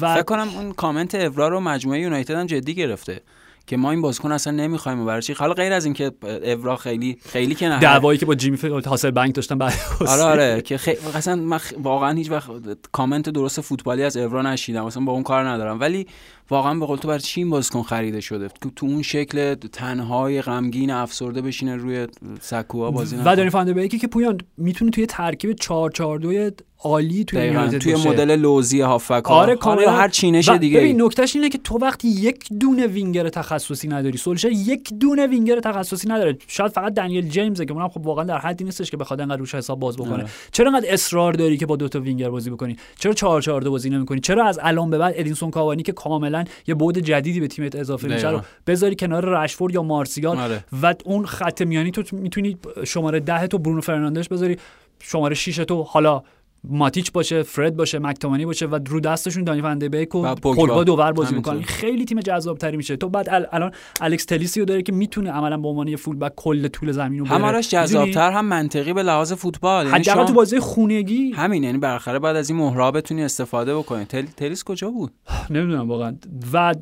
[0.00, 3.20] و فکر کنم اون کامنت اورا رو مجموعه یونایتد هم جدی گرفته.
[3.68, 6.12] که ما این بازیکن اصلا نمی‌خوایم برای چی؟ حالا غیر از اینکه
[6.42, 7.78] اورا خیلی خیلی که نه.
[7.80, 9.72] دعوایی که با جیمی ف- حاصل بنک داشتن بعد
[10.08, 12.50] آره آره که خیلی اصلا من خ- واقعا هیچ وقت
[12.92, 14.84] کامنت درست فوتبالی از اورا نشیدم.
[14.84, 15.80] اصلا با اون کار ندارم.
[15.80, 16.06] ولی
[16.50, 20.42] واقعا به قول تو برای چی این بازیکن خریده شده؟ تو تو اون شکل تنهای
[20.42, 22.06] غمگین افسرده بشینه روی
[22.40, 23.36] سکوها بازی و نکنه.
[23.36, 27.94] دانی فان بیکی که پویان می‌تونه توی ترکیب 4 4 2 عالی توی توی.
[27.94, 29.90] مدل لوزی هافبک آره کاملا.
[29.90, 34.18] هر چینش و دیگه ببین نکتهش اینه که تو وقتی یک دونه وینگر تخصصی نداری
[34.18, 36.38] سولشر یک دونه وینگر تخصصی نداره.
[36.46, 39.54] شاید فقط دنیل جیمزه که اونم خب واقعا در حدی نیستش که بخواد انقدر روش
[39.54, 40.12] حساب باز بکنه.
[40.12, 40.26] آره.
[40.52, 43.70] چرا انقدر اصرار داری که با دو تا وینگر بازی بکنی؟ چرا 4 4 2
[43.70, 47.46] بازی نمی‌کنی؟ چرا از الان به بعد ادینسون کاوانی که کاملا یه بعد جدیدی به
[47.46, 48.40] تیمت اضافه میشه رو.
[48.66, 50.64] بذاری کنار رشفورد یا مارسیال آره.
[50.82, 54.56] و اون خط میانی تو می‌تونی شماره ده تو برونو فرناندش بذاری
[55.00, 56.22] شماره 6 تو حالا
[56.64, 60.34] ماتیچ باشه فرد باشه مکتومانی باشه و رو دستشون دانی فنده بیک و.
[60.34, 60.84] پوگبا.
[60.84, 61.34] دوور بازی.
[61.34, 61.62] می‌کنن.
[61.62, 62.96] خیلی تیم جذاب تری میشه.
[62.96, 66.16] تو بعد ال- الان الکس تلیسی رو داره که می‌تونه عملا به عنوان یه فول
[66.16, 69.86] بک کل طول زمین رو هم می‌دونی؟ جذابتر هم منطقی به لحاظ فوتبال.
[69.86, 71.30] یعنی شما- تو بازی خونگی.
[71.32, 74.04] همین یعنی بالاخره بعد از این مهرا بتونی استفاده بکنی.
[74.04, 74.22] تل...
[74.36, 75.12] تلیس کجا بود؟
[75.50, 76.16] نمی‌دونم واقعا.
[76.52, 76.74] و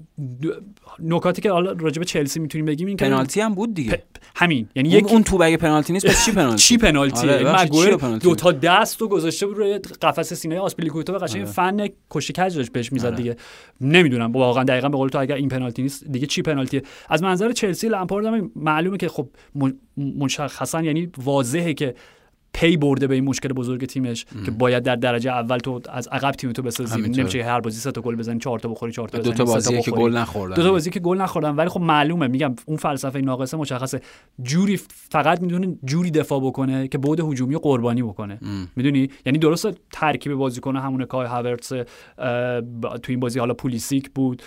[0.99, 3.93] نکاتی که حالا راجع به چلسی می‌تونیم بگیم این پنالتی هم بود دیگه.
[3.93, 4.69] پ- همین.
[4.75, 8.29] یعنی اون, یک اون تو اگه پنالتی نیست پس چی پنالتی؟ چی پنالتیه؟ آره، پنالتی؟
[8.29, 12.57] دو تا دست رو گذاشته بود روی قفسه سینه آسپیلیکوئتا و قشنگ فن کشتی کج
[12.57, 13.37] داشت بهش می‌زد دیگه.
[13.81, 17.53] نمی‌دونم واقعا دقیقا به قول تو اگر این پنالتی نیست دیگه چی پنالتیه؟ از منظر
[17.53, 19.29] چلسی لمپارد هم معلومه که خب
[19.97, 21.95] مشخصا یعنی واضحه که
[22.57, 26.31] پی برده به این مشکل بزرگ تیمش که باید در درجه اول تو از عقب
[26.31, 27.03] تیم تو بسازی.
[27.03, 29.61] نمیشه هر بازی سه تا گل بزنی چهار تا بخوری چهار تا دو بزنی تا
[29.61, 29.91] سه بازی که.
[29.91, 30.55] گل نخوردن.
[30.55, 31.51] دو تا بازی که گل نخوردن.
[31.51, 32.27] ولی خب معلومه.
[32.27, 34.01] میگم اون فلسفه ناقصه مشخصه.
[34.43, 34.77] جوری
[35.11, 38.39] فقط می‌دونه جوری دفاع بکنه که بعد هجومی رو قربانی بکنه.
[38.77, 44.43] می‌دونی؟ یعنی درسته ترکیب بازیکن همون کای هاورتس تو این بازی حالا پولیسیک بود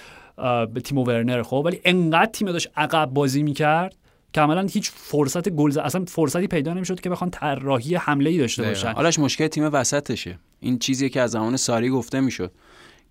[0.73, 3.95] به تیم ورنر خب ولی انقدر تیم داشت عقب بازی می‌کرد
[4.33, 8.63] که عملا هیچ فرصت گل اصلا فرصتی پیدا نمی‌شد که بخوان طراحی حمله ای داشته
[8.63, 8.91] باشن.
[8.91, 10.39] آرش مشکل تیم وسطشه.
[10.59, 12.51] این چیزی که از زمان ساری گفته می‌شد.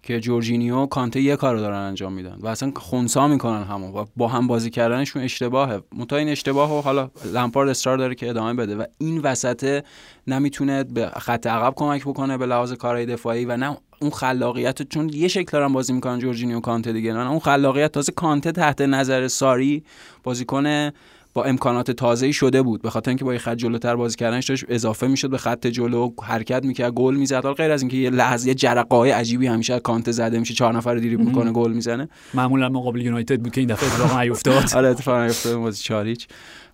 [0.03, 4.29] که جورجینیو کانته یه کارو دارن انجام میدن و اصلا خونسا می‌کنن همون و با
[4.29, 5.83] هم بازی کردنشون اشتباهه.
[5.97, 9.85] متا این اشتباه و حالا لمپارد اصرار داره که ادامه بده و این وسط
[10.27, 15.09] نمی‌تونه به خط عقب کمک بکنه به لحاظ کارهای دفاعی و نه اون خلاقیت چون
[15.09, 19.29] یه شکل دارن بازی می‌کنن جورجینیو کانته دیگه نه اون خلاقیت تازه کانته تحت نظر
[19.29, 19.85] ساری
[20.23, 20.91] بازیکن
[21.39, 22.83] با امکانات تازه‌ای شده بود.
[22.83, 26.11] به خاطر اینکه با یه خط جلوتر بازی کردنش داشت اضافه می‌شد به خط جلو
[26.23, 27.43] حرکت می‌کرد گل می‌زد.
[27.43, 30.95] حالا غیر از اینکه یه لحظه یه جرقه‌های عجیبی همیشه کانت زده میشه چهار نفر
[30.95, 32.09] دریبل می‌کنه گل می‌زنه.
[32.35, 34.65] معمولا مقابل یونایتد بود که این دفعه اتفاق نیفتاد.
[34.77, 35.57] آره اتفاقا نیفتاد.
[35.57, 36.29] بازی چاریچ.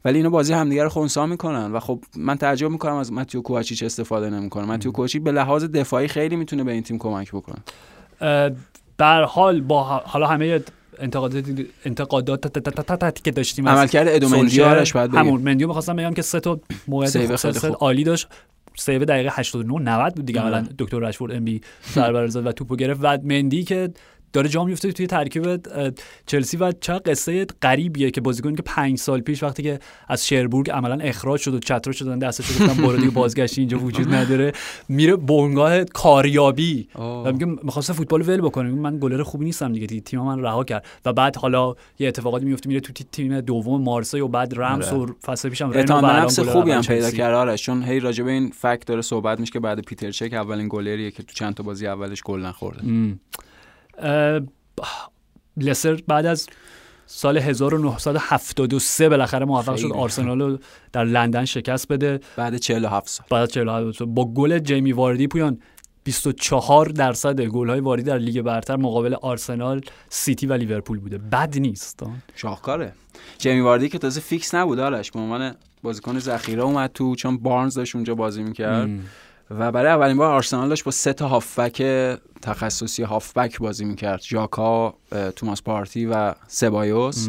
[0.04, 3.82] ولی اینا بازی همدیگه رو خونسا می‌کنن و خب من تعجب می‌کنم از ماتیو کوواچیچ
[3.82, 4.64] استفاده نمی‌کنه.
[4.64, 7.62] ماتیو کوواچیچ به لحاظ دفاعی خیلی می‌تونه به این تیم کمک بکنه.
[8.98, 10.60] در حال با حالا همه
[10.99, 11.45] انتقادات
[11.84, 15.20] انتقادات که داشتیم عملکرد ادومندی سولشر، آرش باید بگیم.
[15.20, 17.74] همون مندیو می‌خواستم بگم که سه تا موقعیت خیلی.
[17.80, 18.28] عالی داشت
[18.76, 20.40] سیو دقیقه 89 90 بود دیگه.
[20.40, 23.90] عملا دکتر رشفورد ام بی سربر زد و توپو گرفت و مندی که
[24.35, 25.66] داره جا میفته توی ترکیب
[26.26, 29.78] چلسی و چه قصه غریبیه که بازیکنی که پنج سال پیش وقتی که
[30.09, 33.78] از شربورگ عملا اخراج شد و چتر شدن دستش رو گفتن برو دیگه بازگشتی اینجا
[33.78, 34.53] وجود نداره
[34.89, 36.89] میره بنگاه کاریابی.
[36.99, 40.87] و میگه می‌خواسته فوتبال ول بکنه من گلر خوبی نیستم دیگه تیم من رها کرد
[41.05, 44.89] و بعد حالا یه اتفاقاتی میفته میره تو تی- تیم دوم مارسی و بعد رمز
[44.89, 44.99] آره.
[44.99, 47.11] و فصل پیشم رنو نفس خوبی هم پیدا.
[47.11, 50.32] کرده آرش چون هی راجع به این فکت داره صحبت میشه که بعد پیتر چک
[50.32, 52.82] اولین گلریه که تو چند تا بازی اولش گل نخورده
[55.57, 56.47] لستر بعد از
[57.07, 59.92] سال 1973 بالاخره موفق شد.
[59.92, 60.59] آرسنال رو
[60.92, 62.20] در لندن شکست بده.
[62.36, 63.26] بعد 47 سال.
[63.30, 64.09] بعد از 47 سال.
[64.09, 65.61] با گل جیمی واردی پویان
[66.05, 71.18] 24 درصد گل های واردی در لیگ برتر مقابل آرسنال سیتی و لیورپول بوده.
[71.18, 72.03] بد نیست.
[72.34, 72.92] شاهکاره.
[73.38, 77.74] جیمی واردی که تازه فیکس نبود آرش به عنوان بازیکن ذخیره اومد تو چون بارنز
[77.74, 78.90] داشت اونجا بازی می‌کرد.
[79.51, 81.82] و برای اولین بار آرسنال داشت با سه تا هافبک
[82.42, 84.22] تخصصی هافبک بازی می‌کرد.
[84.22, 87.28] ژاکا اه، توماس پارتی و سبایوس.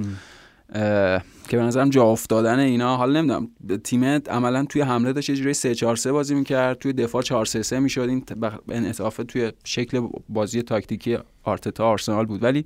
[1.47, 3.49] که به نظرم جا افتادن اینا حالا نمی‌دونم
[3.83, 7.45] تیم عملا توی حمله داشت یه جوری 3 4 3 بازی می‌کرد توی دفاع 4
[7.45, 8.01] 3 3 می‌شد.
[8.01, 12.43] این به انعطاف توی شکل بازی تاکتیکی آرتتا آرسنال بود.
[12.43, 12.65] ولی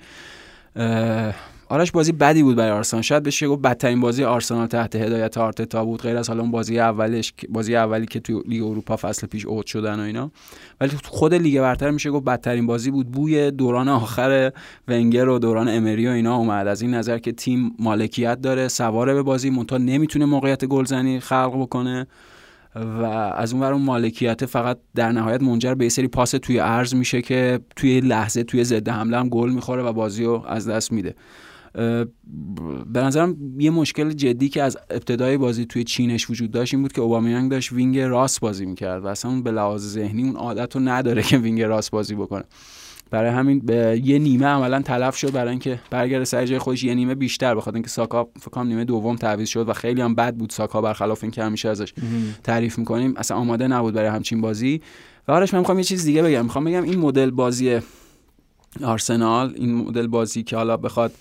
[1.69, 3.03] آرش بازی بدی بود برای آرسنال.
[3.03, 6.01] شاید بشه گفت بدترین بازی آرسنال تحت هدایت آرتتا بود.
[6.01, 9.65] غیر از حالا اون بازی اولش بازی اولی که توی لیگ اروپا فصل پیش اوت
[9.65, 10.31] شدن و اینا.
[10.81, 13.11] ولی خود لیگ برتر میشه گفت بدترین بازی بود.
[13.11, 14.51] بوی دوران آخر
[14.87, 16.67] ونگر و دوران امری و اینا اومد.
[16.67, 19.49] از این نظر که تیم مالکیت داره سواره به بازی.
[19.49, 22.07] منتها نمی‌تونه موقعیت گلزنی خلق بکنه
[22.75, 23.03] و
[23.35, 27.21] از اون اون مالکیت فقط در نهایت منجر به یه سری پاس توی عرض میشه
[27.21, 31.15] که توی لحظه توی ضد حمله هم گل می‌خوره و بازی رو از دست میده.
[32.93, 36.91] به نظرم یه مشکل جدی که از ابتدای بازی توی چینش وجود داشت این بود
[36.91, 40.81] که اوبامیانگ داشت wing راست بازی می‌کرد و اصلا به لحاظ ذهنی اون عادت رو
[40.81, 42.43] نداره که wing راست بازی بکنه.
[43.11, 46.83] برای همین به یه نیمه عملا تلف شد برای اینکه برگرده سر جای خودش.
[46.83, 50.35] یه نیمه بیشتر بخاطر اینکه ساکا فکر نیمه دوم تعویض شد و خیلی هم بد
[50.35, 51.93] بود ساکا برخلاف اینکه همیشه ازش
[52.43, 53.13] تعریف می‌کنیم.
[53.17, 54.81] اصلا آماده نبود برای همچین بازی.
[55.27, 56.43] و آرش من می‌خوام یه چیز دیگه بگم.
[56.43, 57.79] می‌خوام بگم این مدل بازی
[58.83, 61.11] آرسنال این مدل بازی که حالا بخواد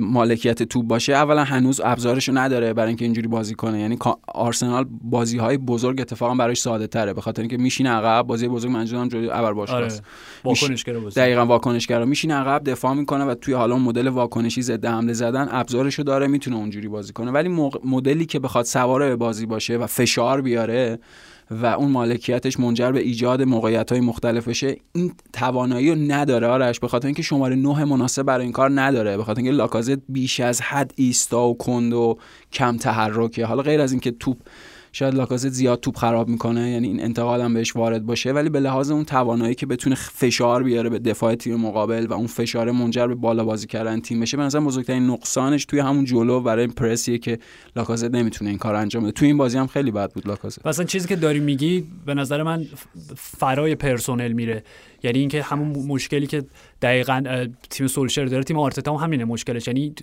[0.00, 3.80] مالکیت توپ باشه اولا هنوز ابزارشو نداره برای اینکه اینجوری بازی کنه.
[3.80, 3.98] یعنی
[4.28, 8.70] آرسنال بازی های بزرگ اتفاقا براش ساده تره به خاطر اینکه میشینه عقب بازی بزرگ
[8.70, 9.54] منظورم جلوی ابر آره.
[9.54, 10.00] باشگاهه
[10.44, 11.20] واکنشگرا بازی.
[11.20, 12.04] دقیقا واکنشگرا.
[12.04, 16.56] میشینه عقب دفاع می‌کنه و توی حالا مدل واکنشی ضد حمله زدن ابزارشو داره می‌تونه
[16.56, 17.30] اونجوری بازی کنه.
[17.30, 17.48] ولی
[17.84, 20.98] مدلی که بخواد سواره به بازی باشه و فشار بیاره
[21.50, 26.80] و اون مالکیتش منجر به ایجاد موقعیت های مختلف بشه این توانایی رو نداره آرش
[26.80, 30.40] به خاطر اینکه شماره نه مناسب برای این کار نداره به خاطر اینکه لاکازت بیش
[30.40, 32.18] از حد ایستا و کند و
[32.52, 33.46] کم تحرکه.
[33.46, 34.36] حالا غیر از اینکه توپ
[34.96, 38.60] شاید لاکازت زیاد توپ خراب می‌کنه یعنی این انتقال هم بهش وارد باشه ولی به
[38.60, 43.06] لحاظ اون توانایی که بتونه فشار بیاره به دفاع تیم مقابل و اون فشار منجر
[43.06, 47.18] به بالا بازی کردن تیم بشه به نظر بزرگترین نقصانش توی همون جلو برای پرسیه
[47.18, 47.38] که
[47.76, 49.12] لاکازت نمی‌تونه این کار انجام بده.
[49.12, 50.66] توی این بازی هم خیلی بد بود لاکازت.
[50.66, 52.66] اصلا چیزی که داری میگی به نظر من
[53.16, 54.64] فرای پرسونل میره.
[55.04, 56.44] یعنی اینکه همون مشکلی که
[56.82, 59.94] دقیقا تیم سولشر داره تیم آرتتا هم همینه مشکلش یعنی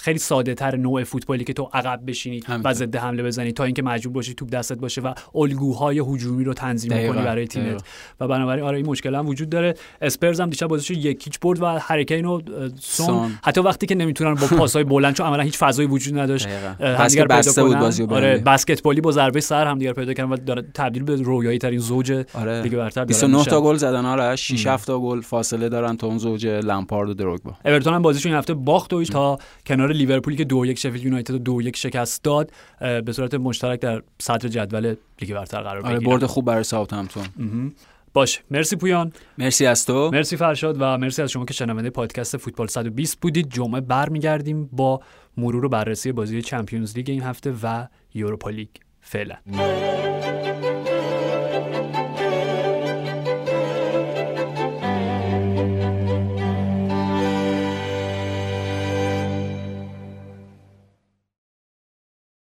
[0.00, 2.40] خیلی ساده تر نوع فوتبالی که تو عقب بشینی.
[2.64, 6.54] و ضد حمله بزنی تا اینکه مجبور باشی توپ دستت باشه و الگوهای هجومی رو
[6.54, 7.84] تنظیم کنی برای تیمت دقیقاً.
[8.20, 11.66] و بنابراین آره این مشکل هم وجود داره اسپرز هم دیشب بازیشو یکیچ برد و
[11.66, 13.38] هریکین و اه، سون سون.
[13.44, 16.46] حتی وقتی که نمی‌تونن با پاسهای بلند چون عملا هیچ فضایی وجود نداشت
[16.80, 17.78] همدیگر پیدا بسته بود.
[17.78, 18.38] بازی آره.
[18.38, 22.76] بسکتبالی با ضربه سر همدیگر پیدا کردن و تبدیل به رویایی ترین زوج آره لیگ
[22.76, 23.50] برتر دارن 29 میشن.
[23.50, 27.14] تا گل زدن آرش 6 7 تا گل فاصله دارن تا اون زوج لمپارد و
[27.14, 27.54] دروگبا.
[27.64, 31.30] اورتون هم بازیشون این هفته باخت و تا کنار لیورپولی که دو یک شفیلد یونایتد
[31.32, 35.96] رو دو یک شکست داد به صورت مشترک در صدر جدول لیگ برتر قرار آره
[35.96, 36.10] بگیرن.
[36.10, 37.24] برد خوب برای ساوثهمپتون.
[38.12, 39.12] باش مرسی پویان.
[39.38, 40.10] مرسی از تو.
[40.12, 43.50] مرسی فرشاد و مرسی از شما که شنونده پادکست فوتبال 120 بودید.
[43.50, 45.00] جمعه برمیگردیم با
[45.36, 48.68] مرور و بررسی بازی چمپیونز لیگ این هفته و یوروپا لیگ.
[49.00, 49.36] فعلا.